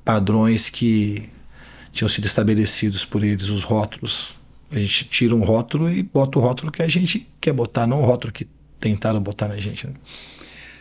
[0.05, 1.29] padrões que
[1.93, 4.35] tinham sido estabelecidos por eles, os rótulos.
[4.71, 8.03] A gente tira um rótulo e bota o rótulo que a gente quer botar, não
[8.03, 8.47] o rótulo que
[8.81, 9.87] tentaram botar na gente.
[9.87, 9.95] Né?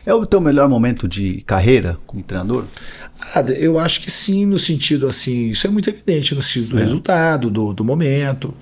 [0.05, 2.65] É o teu melhor momento de carreira como treinador?
[3.34, 6.80] Ah, eu acho que sim, no sentido assim, isso é muito evidente no sentido do
[6.80, 6.82] é.
[6.82, 8.53] resultado, do, do momento.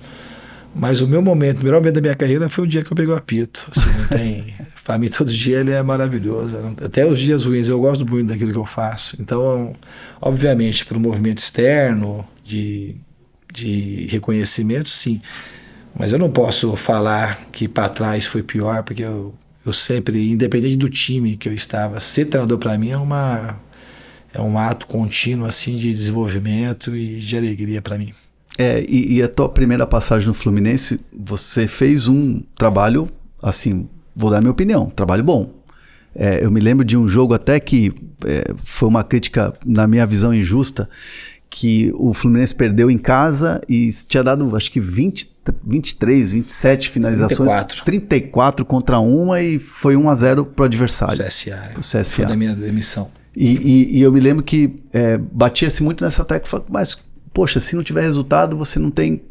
[0.74, 2.96] Mas o meu momento, o melhor momento da minha carreira foi o dia que eu
[2.96, 3.68] peguei o apito.
[3.74, 4.54] Assim, não tem.
[4.84, 6.56] para mim, todo dia ele é maravilhoso.
[6.82, 9.16] Até os dias ruins, eu gosto muito daquilo que eu faço.
[9.20, 9.74] Então,
[10.20, 12.96] obviamente, para o movimento externo, de,
[13.52, 15.20] de reconhecimento, sim.
[15.94, 20.76] Mas eu não posso falar que para trás foi pior, porque eu eu sempre, independente
[20.76, 23.56] do time que eu estava, ser treinador para mim é uma
[24.34, 28.12] é um ato contínuo assim de desenvolvimento e de alegria para mim.
[28.58, 33.08] É, e, e, a tua primeira passagem no Fluminense, você fez um trabalho,
[33.42, 35.54] assim, vou dar minha opinião, trabalho bom.
[36.14, 37.92] É, eu me lembro de um jogo até que
[38.26, 40.88] é, foi uma crítica, na minha visão, injusta,
[41.48, 45.30] que o Fluminense perdeu em casa e tinha dado, acho que 20,
[45.64, 47.50] 23, 27 finalizações.
[47.50, 47.84] 34.
[47.84, 51.14] 34 contra uma e foi 1 a 0 para o adversário.
[51.14, 51.72] O CSA.
[51.76, 52.04] O CSA.
[52.04, 53.10] Foi da minha demissão.
[53.36, 57.76] E, e, e eu me lembro que é, batia-se muito nessa tecla, mas, poxa, se
[57.76, 59.22] não tiver resultado, você não tem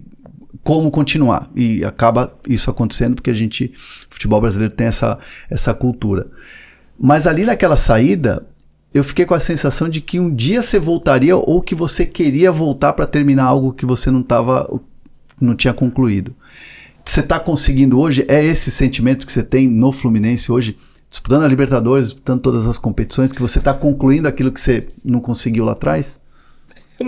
[0.64, 1.50] como continuar.
[1.56, 3.74] E acaba isso acontecendo porque a gente,
[4.10, 5.18] o futebol brasileiro tem essa,
[5.50, 6.28] essa cultura.
[7.00, 8.46] Mas ali naquela saída,
[8.94, 12.52] eu fiquei com a sensação de que um dia você voltaria ou que você queria
[12.52, 14.70] voltar para terminar algo que você não tava,
[15.40, 16.36] não tinha concluído.
[17.04, 18.26] Você está conseguindo hoje?
[18.28, 20.78] É esse sentimento que você tem no Fluminense hoje,
[21.10, 25.20] disputando a Libertadores, disputando todas as competições, que você está concluindo aquilo que você não
[25.20, 26.21] conseguiu lá atrás?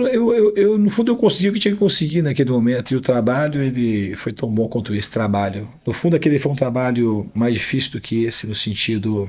[0.02, 2.92] Eu, eu, eu, no fundo, eu consegui o que tinha que conseguir naquele momento.
[2.92, 5.68] E o trabalho, ele foi tão bom quanto esse trabalho.
[5.86, 9.28] No fundo, aquele foi um trabalho mais difícil do que esse, no sentido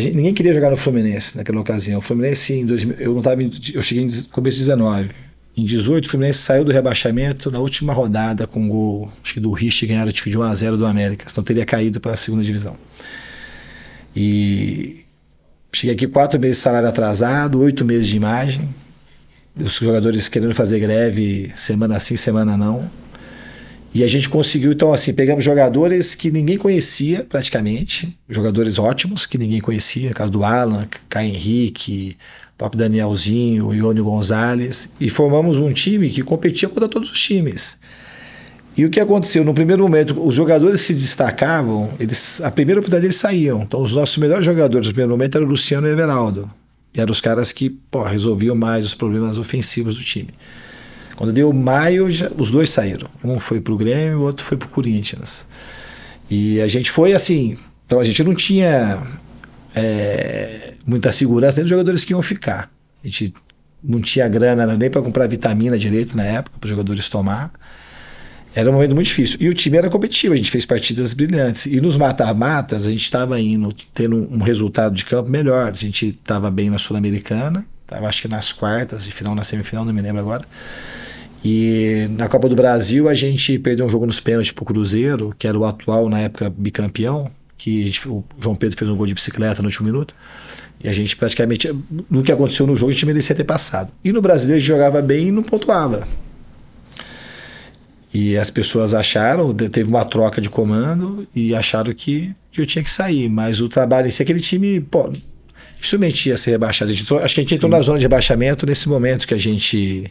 [0.00, 1.98] Gente, ninguém queria jogar no Fluminense naquela ocasião.
[1.98, 5.10] O Fluminense, em 2000, eu, não tava, eu cheguei em começo de 19.
[5.56, 9.40] Em 18, o Fluminense saiu do rebaixamento na última rodada com o gol acho que
[9.40, 11.28] do Rich ganharam tipo, de 1 a 0 do América.
[11.30, 12.76] Senão teria caído para a segunda divisão.
[14.14, 15.04] E
[15.72, 18.68] cheguei aqui quatro meses de salário atrasado, oito meses de imagem.
[19.58, 22.90] Os jogadores querendo fazer greve semana sim, semana não.
[23.94, 29.38] E a gente conseguiu, então, assim, pegamos jogadores que ninguém conhecia praticamente, jogadores ótimos que
[29.38, 32.18] ninguém conhecia, caso do Alan, Caio Henrique,
[32.52, 37.78] o próprio Danielzinho, Ione Gonzalez, e formamos um time que competia contra todos os times.
[38.76, 39.42] E o que aconteceu?
[39.42, 43.62] No primeiro momento, os jogadores se destacavam, eles, a primeira oportunidade eles saíam.
[43.62, 46.50] Então, os nossos melhores jogadores no primeiro momento eram o Luciano e o Everaldo.
[46.96, 50.30] E eram os caras que pô, resolviam mais os problemas ofensivos do time.
[51.14, 53.08] Quando deu maio, já, os dois saíram.
[53.22, 55.46] Um foi pro Grêmio, o outro foi pro Corinthians.
[56.30, 57.58] E a gente foi assim.
[57.86, 59.02] Então a gente não tinha
[59.74, 62.70] é, muita segurança nem dos jogadores que iam ficar.
[63.04, 63.34] A gente
[63.84, 67.52] não tinha grana nem para comprar vitamina direito na época, para os jogadores tomar.
[68.56, 69.36] Era um momento muito difícil.
[69.38, 71.66] E o time era competitivo, a gente fez partidas brilhantes.
[71.66, 75.72] E nos mata-matas, a gente estava indo, tendo um resultado de campo melhor.
[75.72, 79.84] A gente estava bem na Sul-Americana, estava acho que nas quartas, de final, na semifinal,
[79.84, 80.42] não me lembro agora.
[81.44, 85.46] E na Copa do Brasil, a gente perdeu um jogo nos pênaltis pro Cruzeiro, que
[85.46, 89.12] era o atual, na época, bicampeão, que gente, o João Pedro fez um gol de
[89.12, 90.14] bicicleta no último minuto.
[90.82, 91.70] E a gente praticamente,
[92.08, 93.92] no que aconteceu no jogo, a gente merecia ter passado.
[94.02, 96.08] E no brasileiro a gente jogava bem e não pontuava.
[98.18, 102.82] E as pessoas acharam, teve uma troca de comando e acharam que, que eu tinha
[102.82, 103.28] que sair.
[103.28, 105.12] Mas o trabalho em si, aquele time, pô,
[105.76, 106.90] dificilmente ia ser rebaixado.
[106.90, 107.76] Acho que a gente entrou Sim.
[107.76, 110.10] na zona de rebaixamento nesse momento que a gente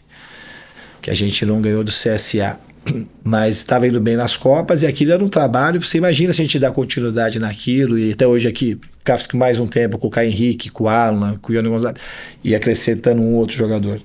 [1.02, 2.60] que a gente não ganhou do CSA.
[3.26, 5.82] Mas estava indo bem nas Copas e aquilo era um trabalho.
[5.82, 8.80] Você imagina se a gente dá continuidade naquilo e até hoje aqui,
[9.34, 12.00] mais um tempo com o Caio Henrique, com o Alan, com o Ione Gonzalez
[12.44, 14.00] e acrescentando um outro jogador.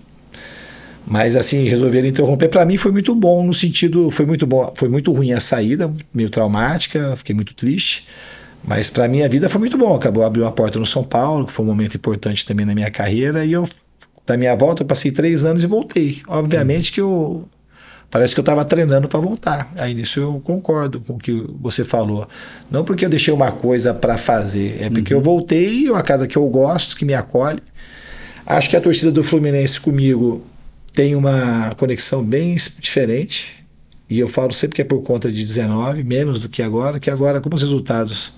[1.10, 2.46] Mas assim, resolveram interromper.
[2.46, 5.92] Para mim foi muito bom, no sentido, foi muito bom, foi muito ruim a saída,
[6.14, 8.06] meio traumática, fiquei muito triste.
[8.62, 9.92] Mas para mim a vida foi muito bom.
[9.92, 12.92] Acabou abrindo uma porta no São Paulo, que foi um momento importante também na minha
[12.92, 13.44] carreira.
[13.44, 13.68] E eu,
[14.24, 16.22] da minha volta, eu passei três anos e voltei.
[16.28, 17.44] Obviamente que eu
[18.08, 19.68] parece que eu estava treinando para voltar.
[19.76, 22.28] Aí nisso eu concordo com o que você falou.
[22.70, 25.18] Não porque eu deixei uma coisa para fazer, é porque uhum.
[25.18, 27.60] eu voltei, é uma casa que eu gosto, que me acolhe.
[28.46, 30.44] Acho que a torcida do Fluminense comigo
[30.92, 33.64] tem uma conexão bem diferente.
[34.08, 37.10] E eu falo sempre que é por conta de 19, menos do que agora, que
[37.10, 38.34] agora, como os resultados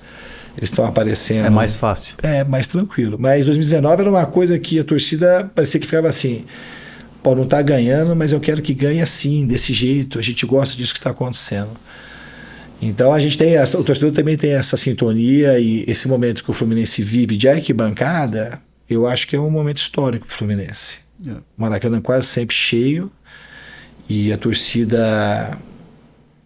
[0.60, 1.46] estão aparecendo.
[1.46, 2.16] É mais fácil.
[2.22, 3.16] É, mais tranquilo.
[3.18, 6.44] Mas 2019 era uma coisa que a torcida parecia que ficava assim.
[7.22, 10.18] Pô, não está ganhando, mas eu quero que ganhe assim, desse jeito.
[10.18, 11.70] A gente gosta disso que está acontecendo.
[12.80, 16.52] Então a gente tem, o torcedor também tem essa sintonia e esse momento que o
[16.52, 20.98] Fluminense vive de arquibancada, eu acho que é um momento histórico para o Fluminense.
[21.26, 21.36] É.
[21.56, 23.10] Maracanã quase sempre cheio
[24.08, 25.58] e a torcida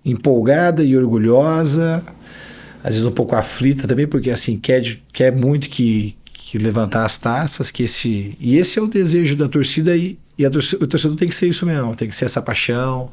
[0.04, 2.04] empolgada e orgulhosa,
[2.82, 7.18] às vezes um pouco aflita também, porque assim quer, quer muito que, que levantar as
[7.18, 10.86] taças, que esse e esse é o desejo da torcida e, e a torcida, o
[10.86, 13.10] torcedor tem que ser isso mesmo, tem que ser essa paixão,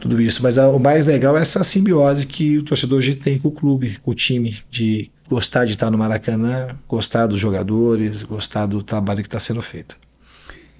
[0.00, 0.42] tudo isso.
[0.42, 3.52] Mas a, o mais legal é essa simbiose que o torcedor hoje tem com o
[3.52, 8.82] clube, com o time, de gostar de estar no Maracanã, gostar dos jogadores, gostar do
[8.82, 9.96] trabalho que está sendo feito.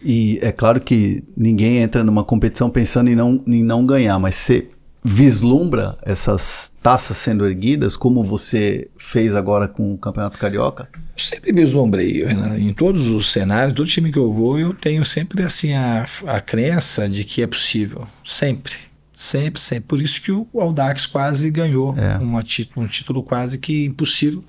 [0.03, 4.35] E é claro que ninguém entra numa competição pensando em não, em não ganhar, mas
[4.37, 4.69] você
[5.03, 10.89] vislumbra essas taças sendo erguidas, como você fez agora com o Campeonato Carioca?
[11.17, 12.59] Sempre vislumbrei, Renan.
[12.59, 16.41] Em todos os cenários, todo time que eu vou, eu tenho sempre assim a, a
[16.41, 18.07] crença de que é possível.
[18.25, 18.75] Sempre.
[19.15, 19.85] Sempre, sempre.
[19.89, 22.19] Por isso que o Audax quase ganhou é.
[22.19, 22.45] uma,
[22.77, 24.45] um título quase que impossível.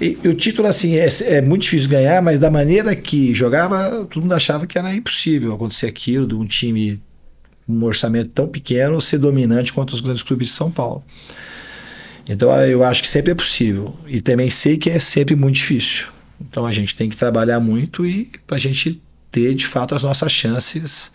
[0.00, 4.22] E, o título, assim, é, é, muito difícil ganhar, mas da maneira que jogava, todo
[4.22, 7.02] mundo achava que era impossível acontecer aquilo, de um time
[7.66, 11.02] com um orçamento tão pequeno ser dominante quanto os grandes clubes de São Paulo.
[12.28, 13.96] Então eu acho que sempre é possível.
[14.06, 16.08] E também sei que é sempre muito difícil.
[16.40, 20.02] Então a gente tem que trabalhar muito e para a gente ter de fato as
[20.02, 21.12] nossas chances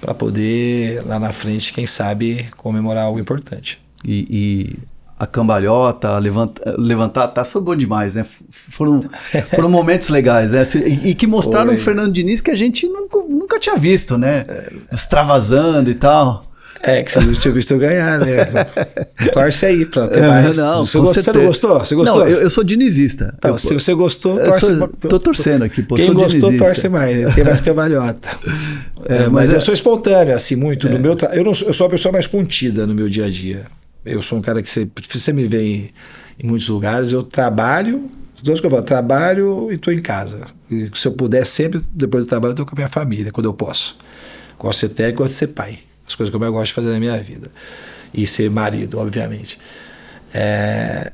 [0.00, 3.80] para poder lá na frente, quem sabe, comemorar algo importante.
[4.04, 4.78] E, e
[5.18, 8.26] a cambalhota, levanta, levantar a taça foi bom demais, né?
[8.50, 9.00] Foram,
[9.50, 10.62] foram momentos legais, né?
[10.74, 11.76] E, e que mostraram foi.
[11.76, 14.44] o Fernando Diniz que a gente nunca, nunca tinha visto, né?
[14.92, 16.44] Extravasando e tal.
[16.82, 18.44] É, que você não tinha visto eu ganhar, né?
[19.32, 20.56] torce aí pra ter é, mais.
[20.56, 21.78] Não, você, gostou, você não gostou?
[21.80, 22.20] Você gostou?
[22.20, 23.34] Não, eu, eu sou dinizista.
[23.38, 24.66] Então, eu, se você gostou, torce.
[24.66, 25.94] Sou, tô torcendo aqui, pô.
[25.94, 26.64] Quem gostou, dinizista.
[26.64, 27.34] torce mais.
[27.34, 28.28] Tem mais cambalhota.
[29.08, 30.88] É, mas, mas eu é sou espontâneo, assim, muito.
[30.88, 30.98] No é.
[30.98, 31.32] meu tra...
[31.32, 33.66] eu, não, eu sou a pessoa mais contida no meu dia a dia.
[34.06, 35.90] Eu sou um cara que você, você me vê em,
[36.38, 38.10] em muitos lugares, eu trabalho,
[38.42, 40.44] duas coisas eu falo, trabalho e estou em casa.
[40.70, 43.46] E se eu puder, sempre, depois do trabalho, eu estou com a minha família, quando
[43.46, 43.98] eu posso.
[44.58, 45.80] Gosto de ser técnico, gosto de ser pai.
[46.06, 47.50] As coisas que eu mais gosto de fazer na minha vida.
[48.14, 49.58] E ser marido, obviamente.
[50.32, 51.12] É,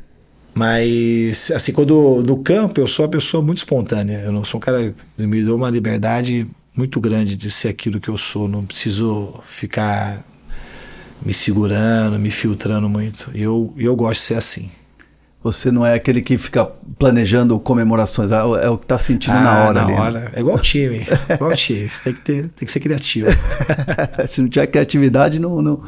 [0.55, 4.19] mas, assim, quando no campo, eu sou uma pessoa muito espontânea.
[4.19, 8.01] Eu não sou um cara que me dou uma liberdade muito grande de ser aquilo
[8.01, 8.47] que eu sou.
[8.47, 10.25] Não preciso ficar
[11.25, 13.31] me segurando, me filtrando muito.
[13.35, 14.71] E eu, eu gosto de ser assim.
[15.43, 19.43] Você não é aquele que fica planejando comemorações, é, é o que está sentindo ah,
[19.43, 19.73] na hora.
[19.73, 20.21] Na ali, hora.
[20.21, 20.31] Né?
[20.35, 21.05] É igual time.
[21.29, 21.89] igual time.
[21.89, 23.29] Você tem que, ter, tem que ser criativo.
[24.29, 25.83] Se não tiver criatividade, não, não,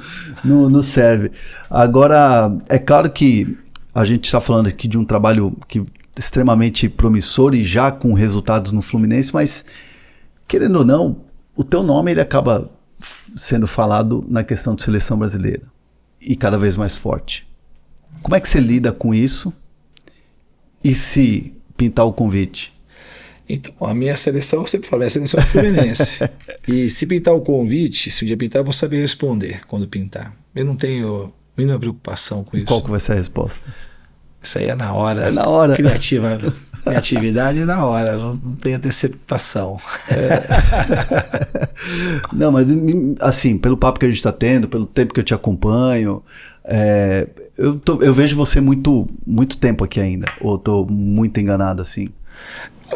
[0.44, 1.30] não, não serve.
[1.70, 3.56] Agora, é claro que
[3.94, 5.84] a gente está falando aqui de um trabalho que
[6.18, 9.64] extremamente promissor e já com resultados no Fluminense, mas
[10.48, 11.16] querendo ou não,
[11.56, 12.70] o teu nome ele acaba
[13.34, 15.62] sendo falado na questão de seleção brasileira
[16.20, 17.46] e cada vez mais forte.
[18.22, 19.52] Como é que você lida com isso?
[20.82, 22.72] E se pintar o convite?
[23.48, 26.20] Então, a minha seleção, eu sempre falo, é a seleção é Fluminense.
[26.66, 30.34] e se pintar o convite, se um dia pintar, eu vou saber responder quando pintar.
[30.54, 32.66] Eu não tenho mínima preocupação com isso.
[32.66, 33.62] Qual que vai ser a resposta?
[34.42, 35.24] Isso aí é na hora.
[35.24, 35.74] É na hora.
[35.74, 36.38] Criativa.
[36.90, 39.80] Criatividade é na hora, não, não tem antecipação.
[40.10, 40.42] É.
[42.32, 42.66] não, mas
[43.20, 46.22] assim, pelo papo que a gente está tendo, pelo tempo que eu te acompanho,
[46.64, 47.26] é,
[47.56, 50.30] eu, tô, eu vejo você muito, muito tempo aqui ainda.
[50.40, 52.08] Ou estou muito enganado assim?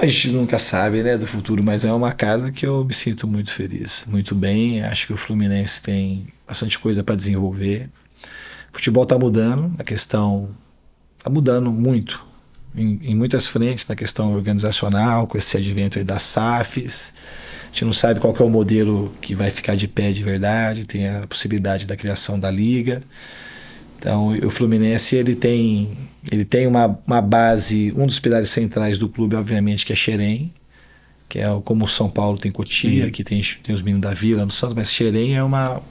[0.01, 3.27] A gente nunca sabe, né, do futuro, mas é uma casa que eu me sinto
[3.27, 4.83] muito feliz, muito bem.
[4.83, 7.89] Acho que o Fluminense tem bastante coisa para desenvolver.
[8.71, 10.51] O futebol está mudando, a questão
[11.19, 12.28] está mudando muito
[12.79, 17.13] em, em, muitas frentes na questão organizacional, com esse advento das SAFs.
[17.65, 20.87] A gente não sabe qual é o modelo que vai ficar de pé de verdade,
[20.87, 23.03] tem a possibilidade da criação da liga.
[23.99, 25.91] Então, o Fluminense ele tem,
[26.31, 30.53] ele tem uma, uma base, um dos pilares centrais do clube, obviamente, que é Xerém,
[31.29, 33.11] que é como o São Paulo tem Cotia, uhum.
[33.11, 35.83] que tem, tem os meninos da Vila no Santos, mas Xerém é uma,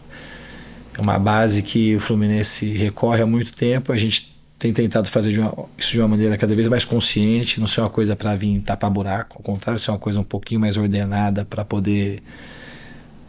[0.98, 3.92] é uma base que o Fluminense recorre há muito tempo.
[3.92, 7.60] A gente tem tentado fazer de uma, isso de uma maneira cada vez mais consciente,
[7.60, 10.60] não ser uma coisa para vir tapar buraco, ao contrário, ser uma coisa um pouquinho
[10.60, 12.22] mais ordenada para poder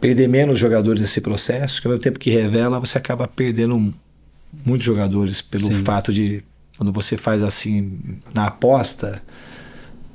[0.01, 3.93] perder menos jogadores nesse processo, que ao mesmo tempo que revela, você acaba perdendo
[4.65, 5.83] muitos jogadores pelo Sim.
[5.83, 6.43] fato de
[6.77, 7.99] quando você faz assim
[8.33, 9.21] na aposta,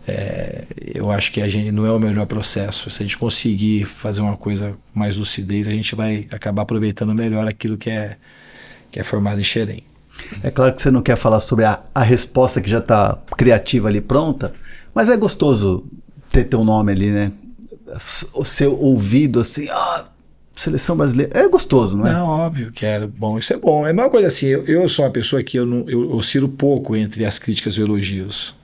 [0.08, 2.90] é, eu acho que a gente não é o melhor processo.
[2.90, 7.46] Se a gente conseguir fazer uma coisa mais lucidez, a gente vai acabar aproveitando melhor
[7.46, 8.16] aquilo que é
[8.90, 9.82] que é formado em Xerém.
[10.43, 13.89] É claro que você não quer falar sobre a, a resposta que já está criativa
[13.89, 14.53] ali pronta,
[14.95, 15.87] mas é gostoso
[16.30, 17.32] ter teu nome ali, né?
[18.32, 20.07] O seu ouvido assim, ah,
[20.53, 21.39] seleção brasileira.
[21.39, 22.12] É gostoso, não é?
[22.12, 23.39] Não, óbvio que é bom.
[23.39, 23.87] Isso é bom.
[23.87, 26.97] É uma coisa assim, eu, eu sou uma pessoa que eu, não, eu oscilo pouco
[26.97, 28.55] entre as críticas e elogios.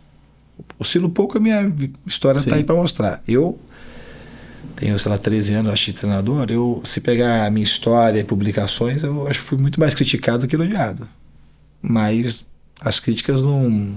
[0.78, 1.72] Oscilo pouco, a minha
[2.06, 3.22] história está aí para mostrar.
[3.26, 3.58] Eu
[4.76, 6.46] tenho, sei lá, 13 anos, acho de treinador.
[6.50, 10.40] Eu, se pegar a minha história e publicações, eu acho que fui muito mais criticado
[10.40, 11.08] do que elogiado
[11.82, 12.44] mas
[12.80, 13.94] as críticas não.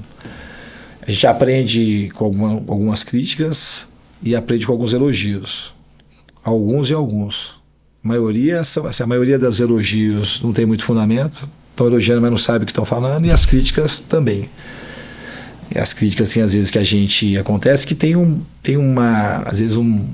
[1.01, 3.87] A gente aprende com alguma, algumas críticas
[4.21, 5.73] e aprende com alguns elogios.
[6.43, 7.61] Alguns e alguns.
[8.03, 12.31] A maioria, são, assim, a maioria dos elogios não tem muito fundamento, estão elogiando, mas
[12.31, 14.49] não sabe o que estão falando, e as críticas também.
[15.73, 19.37] E as críticas, assim, às vezes que a gente acontece, que tem, um, tem uma,
[19.45, 20.07] às vezes, um,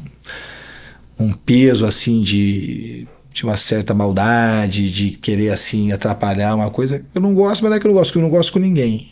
[1.20, 3.08] um peso, assim, de
[3.40, 7.02] de uma certa maldade, de querer assim atrapalhar uma coisa.
[7.16, 8.60] Eu não gosto, mas não é que eu não gosto, que eu não gosto com
[8.60, 9.12] ninguém.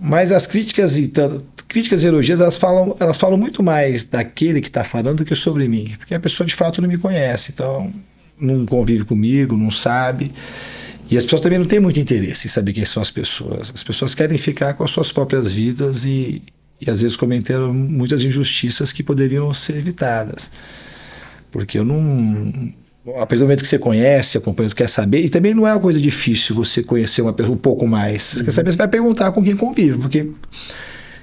[0.00, 1.12] Mas as críticas e
[1.68, 5.34] críticas e elogios, elas falam, elas falam muito mais daquele que está falando do que
[5.36, 7.92] sobre mim, porque a pessoa de fato não me conhece, então
[8.38, 10.32] não convive comigo, não sabe.
[11.08, 13.70] E as pessoas também não têm muito interesse em saber quem são as pessoas.
[13.72, 16.42] As pessoas querem ficar com as suas próprias vidas e,
[16.80, 20.50] e às vezes cometeram muitas injustiças que poderiam ser evitadas.
[21.52, 22.74] Porque eu não
[23.14, 25.80] a partir do momento que você conhece, acompanha, quer saber, e também não é uma
[25.80, 28.22] coisa difícil você conhecer uma pessoa um pouco mais.
[28.22, 28.44] Você uhum.
[28.44, 30.28] quer saber, você vai perguntar com quem convive, porque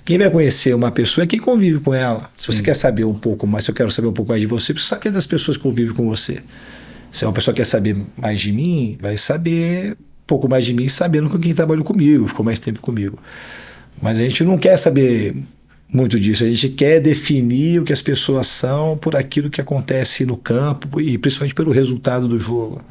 [0.06, 2.30] quem vai conhecer uma pessoa é quem convive com ela.
[2.36, 4.48] Se você quer saber um pouco mais, se eu quero saber um pouco mais de
[4.48, 6.42] você, precisa saber das pessoas que convivem com você.
[7.12, 10.88] Se uma pessoa quer saber mais de mim, vai saber um pouco mais de mim
[10.88, 13.20] sabendo com quem trabalhou comigo, ficou mais tempo comigo.
[14.02, 15.36] Mas a gente não quer saber
[15.94, 16.44] muito disso.
[16.44, 21.00] A gente quer definir o que as pessoas são por aquilo que acontece no campo
[21.00, 22.82] e principalmente pelo resultado do jogo.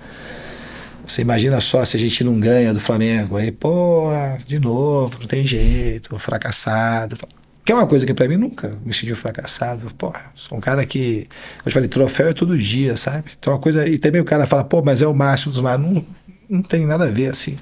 [1.07, 4.09] Você imagina só se a gente não ganha do Flamengo, aí, pô,
[4.47, 7.17] de novo, não tem jeito, fracassado.
[7.65, 9.93] Que é uma coisa que para mim nunca me sentiu fracassado.
[9.99, 11.27] Pô, sou um cara que.
[11.65, 13.33] Eu te falei, troféu é todo dia, sabe?
[13.39, 13.87] Então uma coisa.
[13.87, 15.63] E também o cara fala, pô, mas é o máximo dos.
[15.63, 16.05] Não,
[16.49, 17.57] não tem nada a ver assim.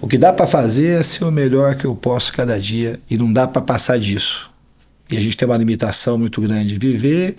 [0.00, 3.16] O que dá para fazer é ser o melhor que eu posso cada dia e
[3.16, 4.50] não dá para passar disso
[5.10, 6.78] e a gente tem uma limitação muito grande.
[6.78, 7.36] Viver,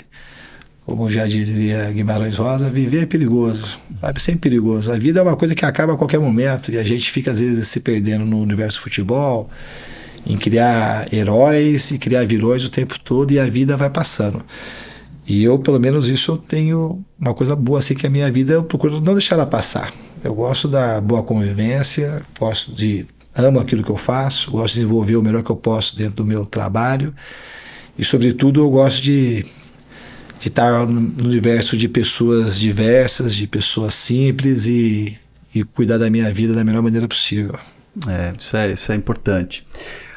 [0.86, 4.22] como já diria Guimarães Rosa, viver é perigoso, sabe?
[4.22, 4.92] Sempre perigoso.
[4.92, 7.40] A vida é uma coisa que acaba a qualquer momento e a gente fica às
[7.40, 9.50] vezes se perdendo no universo do futebol,
[10.26, 14.44] em criar heróis e criar vilões o tempo todo e a vida vai passando.
[15.28, 18.54] E eu, pelo menos, isso eu tenho uma coisa boa assim que a minha vida
[18.54, 19.94] eu procuro não deixar ela passar.
[20.24, 23.06] Eu gosto da boa convivência, gosto de
[23.38, 26.26] amo aquilo que eu faço, gosto de desenvolver o melhor que eu posso dentro do
[26.26, 27.14] meu trabalho
[27.98, 29.44] e, sobretudo, eu gosto de,
[30.40, 35.18] de estar no universo de pessoas diversas, de pessoas simples e,
[35.54, 37.58] e cuidar da minha vida da melhor maneira possível.
[38.08, 39.66] É, isso é, isso é importante.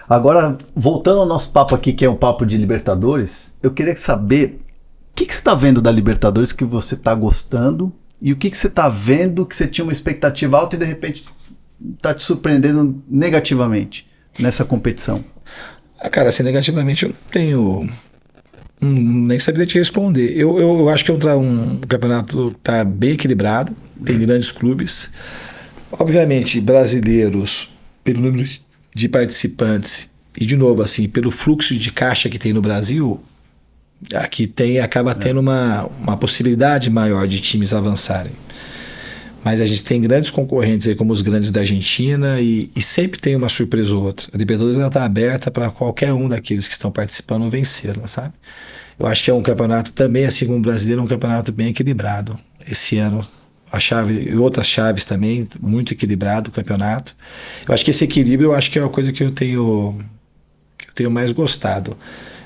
[0.06, 4.60] Agora, voltando ao nosso papo aqui, que é um papo de Libertadores, eu queria saber
[5.12, 8.50] o que, que você está vendo da Libertadores que você está gostando e o que,
[8.50, 11.24] que você está vendo que você tinha uma expectativa alta e de repente
[11.94, 14.06] está te surpreendendo negativamente
[14.38, 15.24] nessa competição?
[16.00, 17.88] Ah, cara, assim, negativamente eu tenho.
[18.80, 20.32] nem saberia te responder.
[20.36, 23.76] Eu, eu, eu acho que é um, um campeonato tá bem equilibrado.
[24.04, 25.10] tem grandes clubes.
[25.92, 27.68] Obviamente, brasileiros,
[28.04, 28.48] pelo número
[28.94, 33.22] de participantes e, de novo, assim, pelo fluxo de caixa que tem no Brasil,
[34.14, 38.32] aqui tem, acaba tendo uma, uma possibilidade maior de times avançarem.
[39.42, 43.18] Mas a gente tem grandes concorrentes aí, como os grandes da Argentina, e, e sempre
[43.18, 44.28] tem uma surpresa ou outra.
[44.32, 48.34] A Libertadores está aberta para qualquer um daqueles que estão participando vencer, sabe?
[48.98, 52.38] Eu acho que é um campeonato também, assim como o brasileiro, um campeonato bem equilibrado.
[52.70, 53.26] Esse ano,
[53.72, 57.16] a chave e outras chaves também, muito equilibrado o campeonato.
[57.66, 59.98] Eu acho que esse equilíbrio, eu acho que é uma coisa que eu tenho,
[60.76, 61.96] que eu tenho mais gostado.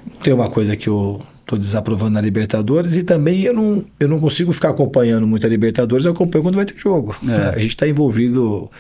[0.06, 4.08] Não tem uma coisa que eu estou desaprovando na Libertadores e também eu não, eu
[4.08, 7.14] não consigo ficar acompanhando muito a Libertadores, eu acompanho quando vai ter jogo.
[7.28, 7.54] É.
[7.54, 8.70] A gente está envolvido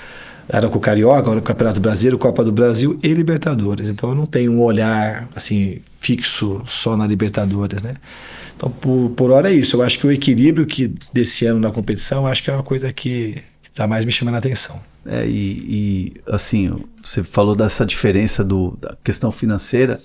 [0.48, 3.88] era com o Carioca, agora com o Campeonato Brasileiro, Copa do Brasil e Libertadores.
[3.88, 7.94] Então eu não tenho um olhar assim fixo só na Libertadores, né?
[8.56, 9.76] Então por, por hora é isso.
[9.76, 12.92] Eu acho que o equilíbrio que desse ano na competição, acho que é uma coisa
[12.92, 14.80] que está mais me chamando a atenção.
[15.06, 20.00] É, e, e, assim, você falou dessa diferença do, da questão financeira.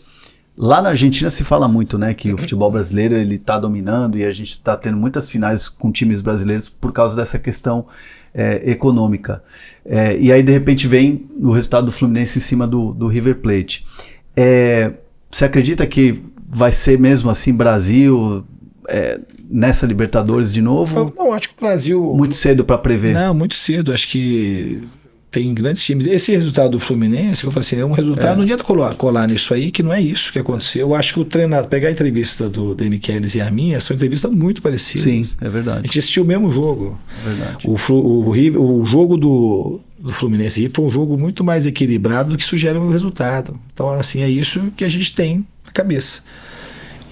[0.62, 4.26] Lá na Argentina se fala muito, né, que o futebol brasileiro ele está dominando e
[4.26, 7.86] a gente está tendo muitas finais com times brasileiros por causa dessa questão
[8.34, 9.42] é, econômica.
[9.86, 13.38] É, e aí de repente vem o resultado do Fluminense em cima do, do River
[13.38, 13.88] Plate.
[14.36, 14.92] É,
[15.32, 18.44] você acredita que vai ser mesmo assim Brasil
[18.90, 19.18] é,
[19.50, 21.00] nessa Libertadores de novo?
[21.00, 23.14] Eu, não, acho que o Brasil muito cedo para prever.
[23.14, 23.94] Não, muito cedo.
[23.94, 24.84] Acho que
[25.32, 26.08] tem grandes times.
[26.08, 28.36] Esse resultado do Fluminense, eu falei assim, é um resultado, é.
[28.38, 30.88] não adianta colar, colar nisso aí, que não é isso que aconteceu.
[30.88, 33.96] Eu acho que o treinador, pegar a entrevista do, do Michelis e a minha, são
[33.96, 35.04] entrevistas muito parecidas.
[35.04, 35.80] Sim, é verdade.
[35.80, 37.00] A gente assistiu o mesmo jogo.
[37.24, 37.68] É verdade.
[37.68, 42.38] O, o, o, o jogo do, do Fluminense foi um jogo muito mais equilibrado do
[42.38, 43.60] que sugere o resultado.
[43.72, 46.22] Então, assim, é isso que a gente tem na cabeça.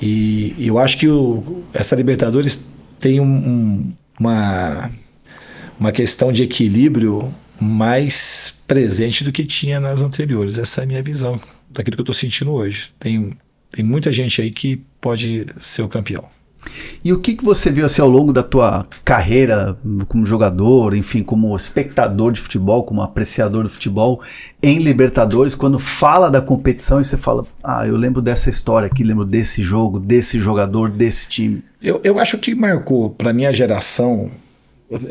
[0.01, 2.67] E, e eu acho que o, essa Libertadores
[2.99, 4.89] tem um, um, uma,
[5.79, 10.57] uma questão de equilíbrio mais presente do que tinha nas anteriores.
[10.57, 11.39] Essa é a minha visão
[11.69, 12.91] daquilo que eu estou sentindo hoje.
[12.99, 13.37] Tem,
[13.71, 16.25] tem muita gente aí que pode ser o campeão.
[17.03, 19.77] E o que, que você viu assim, ao longo da tua carreira
[20.07, 24.21] como jogador, enfim, como espectador de futebol, como apreciador do futebol
[24.61, 29.03] em Libertadores, quando fala da competição e você fala, ah, eu lembro dessa história aqui,
[29.03, 31.63] lembro desse jogo, desse jogador, desse time?
[31.81, 34.29] Eu, eu acho que marcou para minha geração,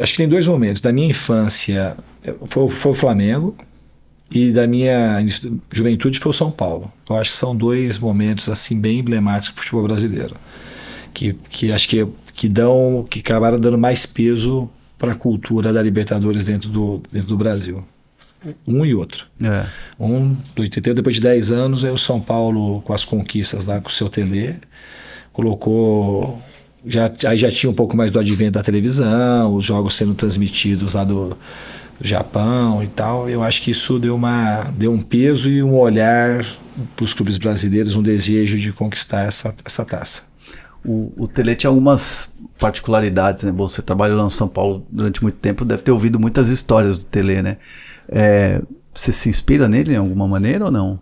[0.00, 0.82] acho que tem dois momentos.
[0.82, 1.96] Da minha infância
[2.46, 3.56] foi, foi o Flamengo
[4.30, 5.22] e da minha
[5.72, 6.92] juventude foi o São Paulo.
[7.08, 10.36] Eu acho que são dois momentos assim bem emblemáticos para o futebol brasileiro.
[11.14, 14.68] Que, que acho que, que dão que acabaram dando mais peso
[14.98, 17.84] para a cultura da Libertadores dentro do, dentro do Brasil.
[18.66, 19.26] Um e outro.
[19.42, 19.66] É.
[19.98, 23.80] Um do 81, depois de 10 anos, aí o São Paulo, com as conquistas lá
[23.80, 24.56] com o seu Tele,
[25.32, 26.40] colocou
[26.84, 30.94] já, aí já tinha um pouco mais do advento da televisão, os jogos sendo transmitidos
[30.94, 31.36] lá do,
[32.00, 33.28] Japão e tal.
[33.28, 36.44] Eu acho que isso deu, uma, deu um peso e um olhar
[36.94, 40.24] para os clubes brasileiros, um desejo de conquistar essa, essa taça.
[40.84, 42.28] O, o Tele tinha algumas
[42.58, 43.52] particularidades, né?
[43.52, 47.04] Você trabalhou lá no São Paulo durante muito tempo, deve ter ouvido muitas histórias do
[47.04, 47.56] Tele, né?
[48.08, 48.60] É,
[48.94, 51.00] você se inspira nele em alguma maneira ou não?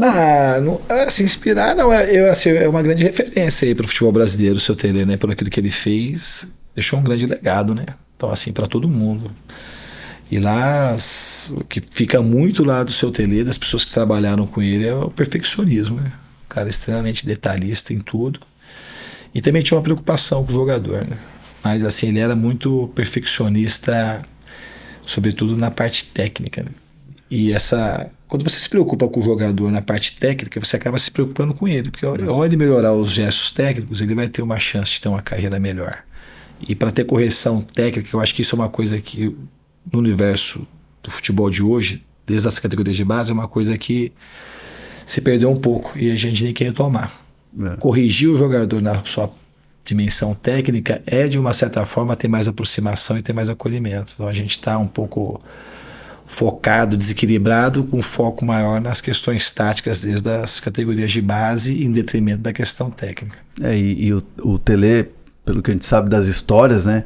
[0.00, 3.84] Ah, não, é, se inspirar não é, eu, assim, é uma grande referência aí para
[3.84, 5.16] o futebol brasileiro, o seu Tele, né?
[5.16, 7.86] Por aquilo que ele fez, deixou um grande legado, né?
[8.16, 9.30] Então, assim, para todo mundo.
[10.30, 10.96] E lá,
[11.50, 14.94] o que fica muito lá do seu tele, das pessoas que trabalharam com ele, é
[14.94, 16.00] o perfeccionismo.
[16.00, 16.12] Né?
[16.46, 18.40] O cara é extremamente detalhista em tudo.
[19.34, 21.04] E também tinha uma preocupação com o jogador.
[21.04, 21.18] Né?
[21.62, 24.20] Mas assim, ele era muito perfeccionista,
[25.06, 26.62] sobretudo na parte técnica.
[26.62, 26.70] Né?
[27.30, 28.10] E essa.
[28.26, 31.68] Quando você se preocupa com o jogador na parte técnica, você acaba se preocupando com
[31.68, 31.90] ele.
[31.90, 35.22] Porque ao ele melhorar os gestos técnicos, ele vai ter uma chance de ter uma
[35.22, 36.02] carreira melhor.
[36.66, 39.36] E para ter correção técnica, eu acho que isso é uma coisa que
[39.92, 40.66] no universo
[41.02, 44.12] do futebol de hoje, desde as categorias de base, é uma coisa que
[45.06, 47.12] se perdeu um pouco e a gente tem que retomar.
[47.60, 47.76] É.
[47.76, 49.30] Corrigir o jogador na sua
[49.84, 54.12] dimensão técnica é, de uma certa forma, ter mais aproximação e ter mais acolhimento.
[54.14, 55.40] Então a gente está um pouco
[56.26, 62.40] focado, desequilibrado, com foco maior nas questões táticas desde as categorias de base em detrimento
[62.40, 63.38] da questão técnica.
[63.60, 65.10] É, e, e o, o Tele,
[65.44, 67.04] pelo que a gente sabe das histórias, né,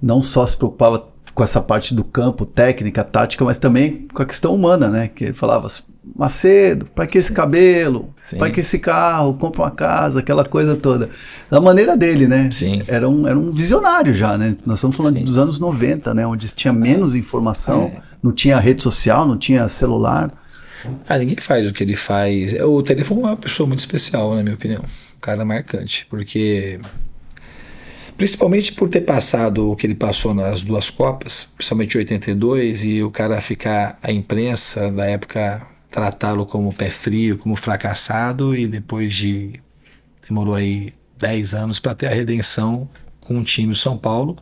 [0.00, 1.08] não só se preocupava
[1.38, 5.06] com essa parte do campo, técnica, tática, mas também com a questão humana, né?
[5.06, 5.68] Que ele falava,
[6.16, 8.12] Macedo, para que esse cabelo?
[8.36, 9.34] Para que esse carro?
[9.34, 11.10] Compra uma casa, aquela coisa toda.
[11.48, 12.48] Da maneira dele, né?
[12.50, 12.82] Sim.
[12.88, 14.56] Era um, era um visionário já, né?
[14.66, 15.24] Nós estamos falando Sim.
[15.24, 16.26] dos anos 90, né?
[16.26, 18.00] Onde tinha menos informação, é.
[18.20, 20.32] não tinha rede social, não tinha celular.
[21.08, 22.52] Ah, ninguém faz o que ele faz.
[22.62, 24.82] O telefone é uma pessoa muito especial, na minha opinião.
[24.82, 26.80] Um cara marcante, porque
[28.18, 33.00] Principalmente por ter passado o que ele passou nas duas Copas, principalmente em 82, e
[33.00, 39.14] o cara ficar, a imprensa da época, tratá-lo como pé frio, como fracassado, e depois
[39.14, 39.60] de.
[40.26, 42.88] demorou aí 10 anos para ter a redenção
[43.20, 44.36] com um time São Paulo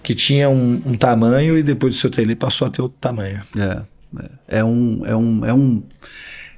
[0.00, 3.42] que tinha um, um, tamanho e depois do seu tele passou a ter outro tamanho.
[3.56, 3.82] É,
[4.18, 5.82] é, é, um, é, um, é, um,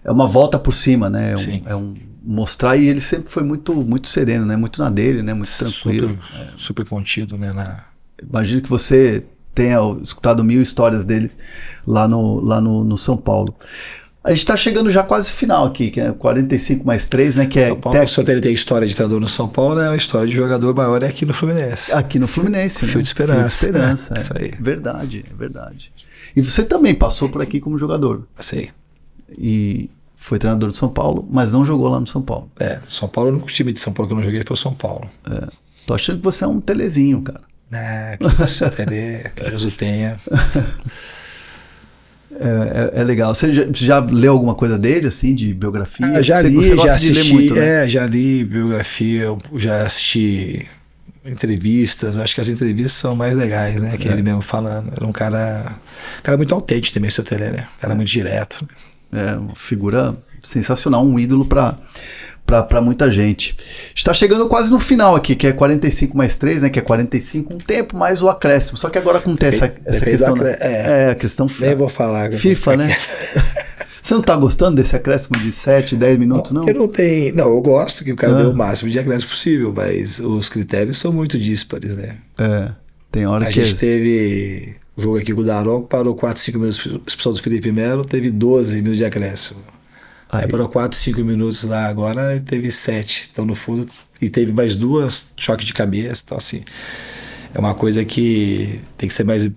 [0.05, 1.31] é uma volta por cima, né?
[1.31, 1.63] É um, Sim.
[1.67, 1.95] é um
[2.25, 4.57] mostrar e ele sempre foi muito muito sereno, né?
[4.57, 5.35] Muito na dele, né?
[5.35, 6.09] Muito tranquilo.
[6.09, 6.49] Super, é.
[6.57, 7.53] super contido, né?
[7.53, 7.85] Na...
[8.23, 11.31] Imagino que você tenha escutado mil histórias dele
[11.87, 13.55] lá no, lá no, no São Paulo.
[14.23, 17.47] A gente está chegando já quase final aqui, que é 45 mais 3, né?
[17.47, 18.09] Que é São Paulo, tec...
[18.09, 19.91] só tem história de treinador no São Paulo, né?
[19.91, 21.93] A história de jogador maior é aqui no Fluminense.
[21.93, 22.91] Aqui no Fluminense, né?
[22.91, 23.67] Fio de esperança.
[23.67, 24.21] Fio de esperança, é.
[24.23, 24.53] Isso aí.
[24.59, 25.93] Verdade, é verdade.
[26.35, 28.27] E você também passou por aqui como jogador.
[28.35, 28.71] Passei.
[29.39, 29.91] E
[30.25, 32.51] foi treinador do São Paulo, mas não jogou lá no São Paulo.
[32.59, 34.57] É, São Paulo, o único time de São Paulo que eu não joguei foi o
[34.57, 35.07] São Paulo.
[35.31, 35.49] É.
[35.87, 37.43] Tô achando que você é um telezinho, cara.
[37.71, 40.17] É, que você tele, que Deus o tenha.
[42.37, 43.33] É, é, é, legal.
[43.33, 46.05] Você já, já, leu alguma coisa dele, assim, de biografia?
[46.05, 47.33] Ah, já você, li, você já assisti.
[47.33, 47.85] Muito, né?
[47.85, 50.67] É, já li biografia, já assisti
[51.25, 52.19] entrevistas.
[52.19, 53.97] Acho que as entrevistas são mais legais, né?
[53.97, 54.13] Que é.
[54.13, 54.93] ele mesmo falando.
[54.97, 55.77] Era um cara,
[56.19, 57.69] um cara muito autêntico também, seu Tele, né?
[57.79, 58.67] Um cara muito direto.
[59.15, 61.77] É, uma figura sensacional, um ídolo para
[62.47, 63.57] para muita gente.
[63.95, 66.71] Está chegando quase no final aqui, que é 45 mais 3, né?
[66.71, 68.77] Que é 45 um tempo mais o acréscimo.
[68.77, 70.35] Só que agora com essa, essa questão.
[70.35, 70.59] Acré...
[70.61, 71.47] É, é, a questão.
[71.59, 72.31] Nem vou falar.
[72.33, 72.97] FIFA, né?
[74.03, 76.69] Você não tá gostando desse acréscimo de 7, 10 minutos, não?
[76.69, 77.35] Eu não tenho.
[77.35, 78.43] Não, eu gosto que o cara ah.
[78.43, 82.19] dê o máximo de acréscimo possível, mas os critérios são muito díspares, né?
[82.37, 82.71] É.
[83.11, 83.61] Tem hora a que.
[83.61, 86.87] A gente teve o jogo aqui com o Daronco, parou 4, 5 minutos.
[87.07, 89.61] Expulsão do Felipe Melo, teve 12 minutos de acréscimo.
[90.31, 93.31] Aí, Aí parou 4, 5 minutos lá agora teve 7.
[93.33, 93.89] Então, no fundo,
[94.23, 96.23] e teve mais duas choques de cabeça.
[96.25, 96.63] Então, assim,
[97.53, 99.51] é uma coisa que tem que ser mais,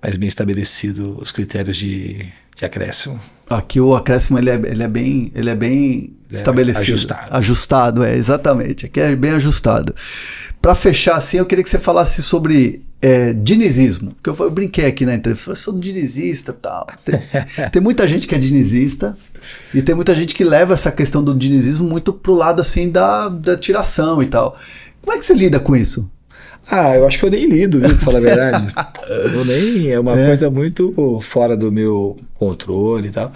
[0.00, 2.24] mais bem estabelecido os critérios de,
[2.56, 3.20] de acréscimo.
[3.50, 6.92] Aqui o acréscimo ele é, ele é bem, ele é bem é, estabelecido.
[6.92, 7.36] Ajustado.
[7.36, 8.86] Ajustado, é, exatamente.
[8.86, 9.94] Aqui é bem ajustado.
[10.62, 14.12] Para fechar assim, eu queria que você falasse sobre é, dinizismo.
[14.12, 16.86] Porque eu, eu, brinquei aqui na entrevista, eu sou dinizista tal.
[17.04, 17.20] Tem,
[17.70, 19.16] tem, muita gente que é dinizista
[19.74, 23.28] e tem muita gente que leva essa questão do dinizismo muito pro lado assim da,
[23.28, 24.56] da tiração e tal.
[25.02, 26.10] Como é que você lida com isso?
[26.68, 28.74] Ah, eu acho que eu nem lido, viu, pra falar a verdade.
[29.34, 30.26] eu nem, é uma é.
[30.26, 33.32] coisa muito fora do meu controle e tal.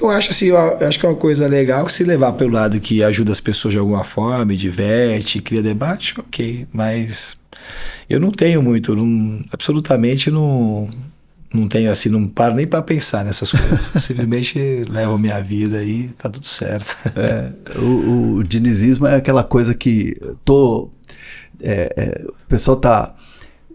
[0.00, 3.04] Eu acho assim, eu acho que é uma coisa legal se levar pelo lado que
[3.04, 6.66] ajuda as pessoas de alguma forma, diverte, cria debate, ok.
[6.72, 7.36] Mas
[8.08, 10.88] eu não tenho muito, não, absolutamente não,
[11.52, 14.02] não tenho assim, não paro nem para pensar nessas coisas.
[14.02, 16.96] Simplesmente levo a minha vida e tá tudo certo.
[17.16, 20.90] É, o, o dinizismo é aquela coisa que tô.
[21.60, 23.14] É, é, o pessoal tá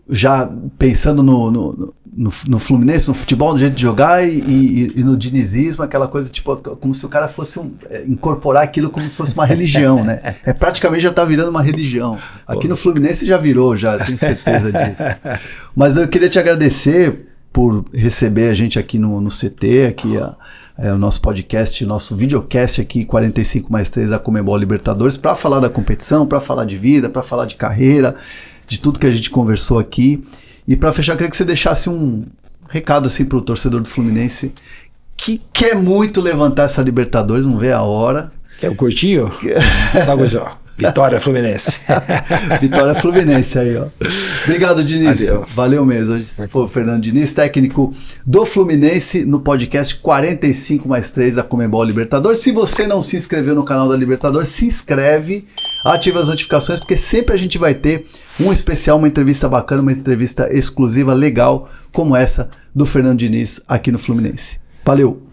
[0.09, 4.93] já pensando no, no, no, no, Fluminense, no futebol, no jeito de jogar e, e,
[4.97, 8.89] e, no dinizismo, aquela coisa tipo, como se o cara fosse um, é, incorporar aquilo
[8.89, 10.35] como se fosse uma religião, né?
[10.43, 12.17] É, praticamente já tá virando uma religião.
[12.47, 15.03] Aqui no Fluminense já virou, já tenho certeza disso.
[15.75, 20.35] Mas eu queria te agradecer por receber a gente aqui no, no CT, aqui a,
[20.77, 25.59] é, o nosso podcast, nosso videocast aqui, 45 mais 3 da Comebol Libertadores, para falar
[25.59, 28.15] da competição, para falar de vida, para falar de carreira,
[28.67, 30.23] de tudo que a gente conversou aqui.
[30.67, 32.25] E para fechar, eu queria que você deixasse um
[32.69, 34.53] recado assim para o torcedor do Fluminense
[35.17, 38.31] que quer muito levantar essa Libertadores, não vê a hora.
[38.59, 39.31] Quer o curtinho?
[40.05, 40.25] Dá uma
[40.81, 41.79] Vitória Fluminense.
[42.59, 43.85] Vitória Fluminense aí, ó.
[44.43, 45.27] Obrigado, Diniz.
[45.27, 46.15] Valeu, Valeu mesmo.
[46.15, 47.93] Hoje foi o Fernando Diniz, técnico
[48.25, 52.39] do Fluminense, no podcast 45 mais 3 da Comembol Libertadores.
[52.39, 55.45] Se você não se inscreveu no canal da Libertadores, se inscreve,
[55.83, 58.07] ativa as notificações, porque sempre a gente vai ter
[58.39, 63.91] um especial, uma entrevista bacana, uma entrevista exclusiva, legal, como essa do Fernando Diniz aqui
[63.91, 64.59] no Fluminense.
[64.85, 65.30] Valeu!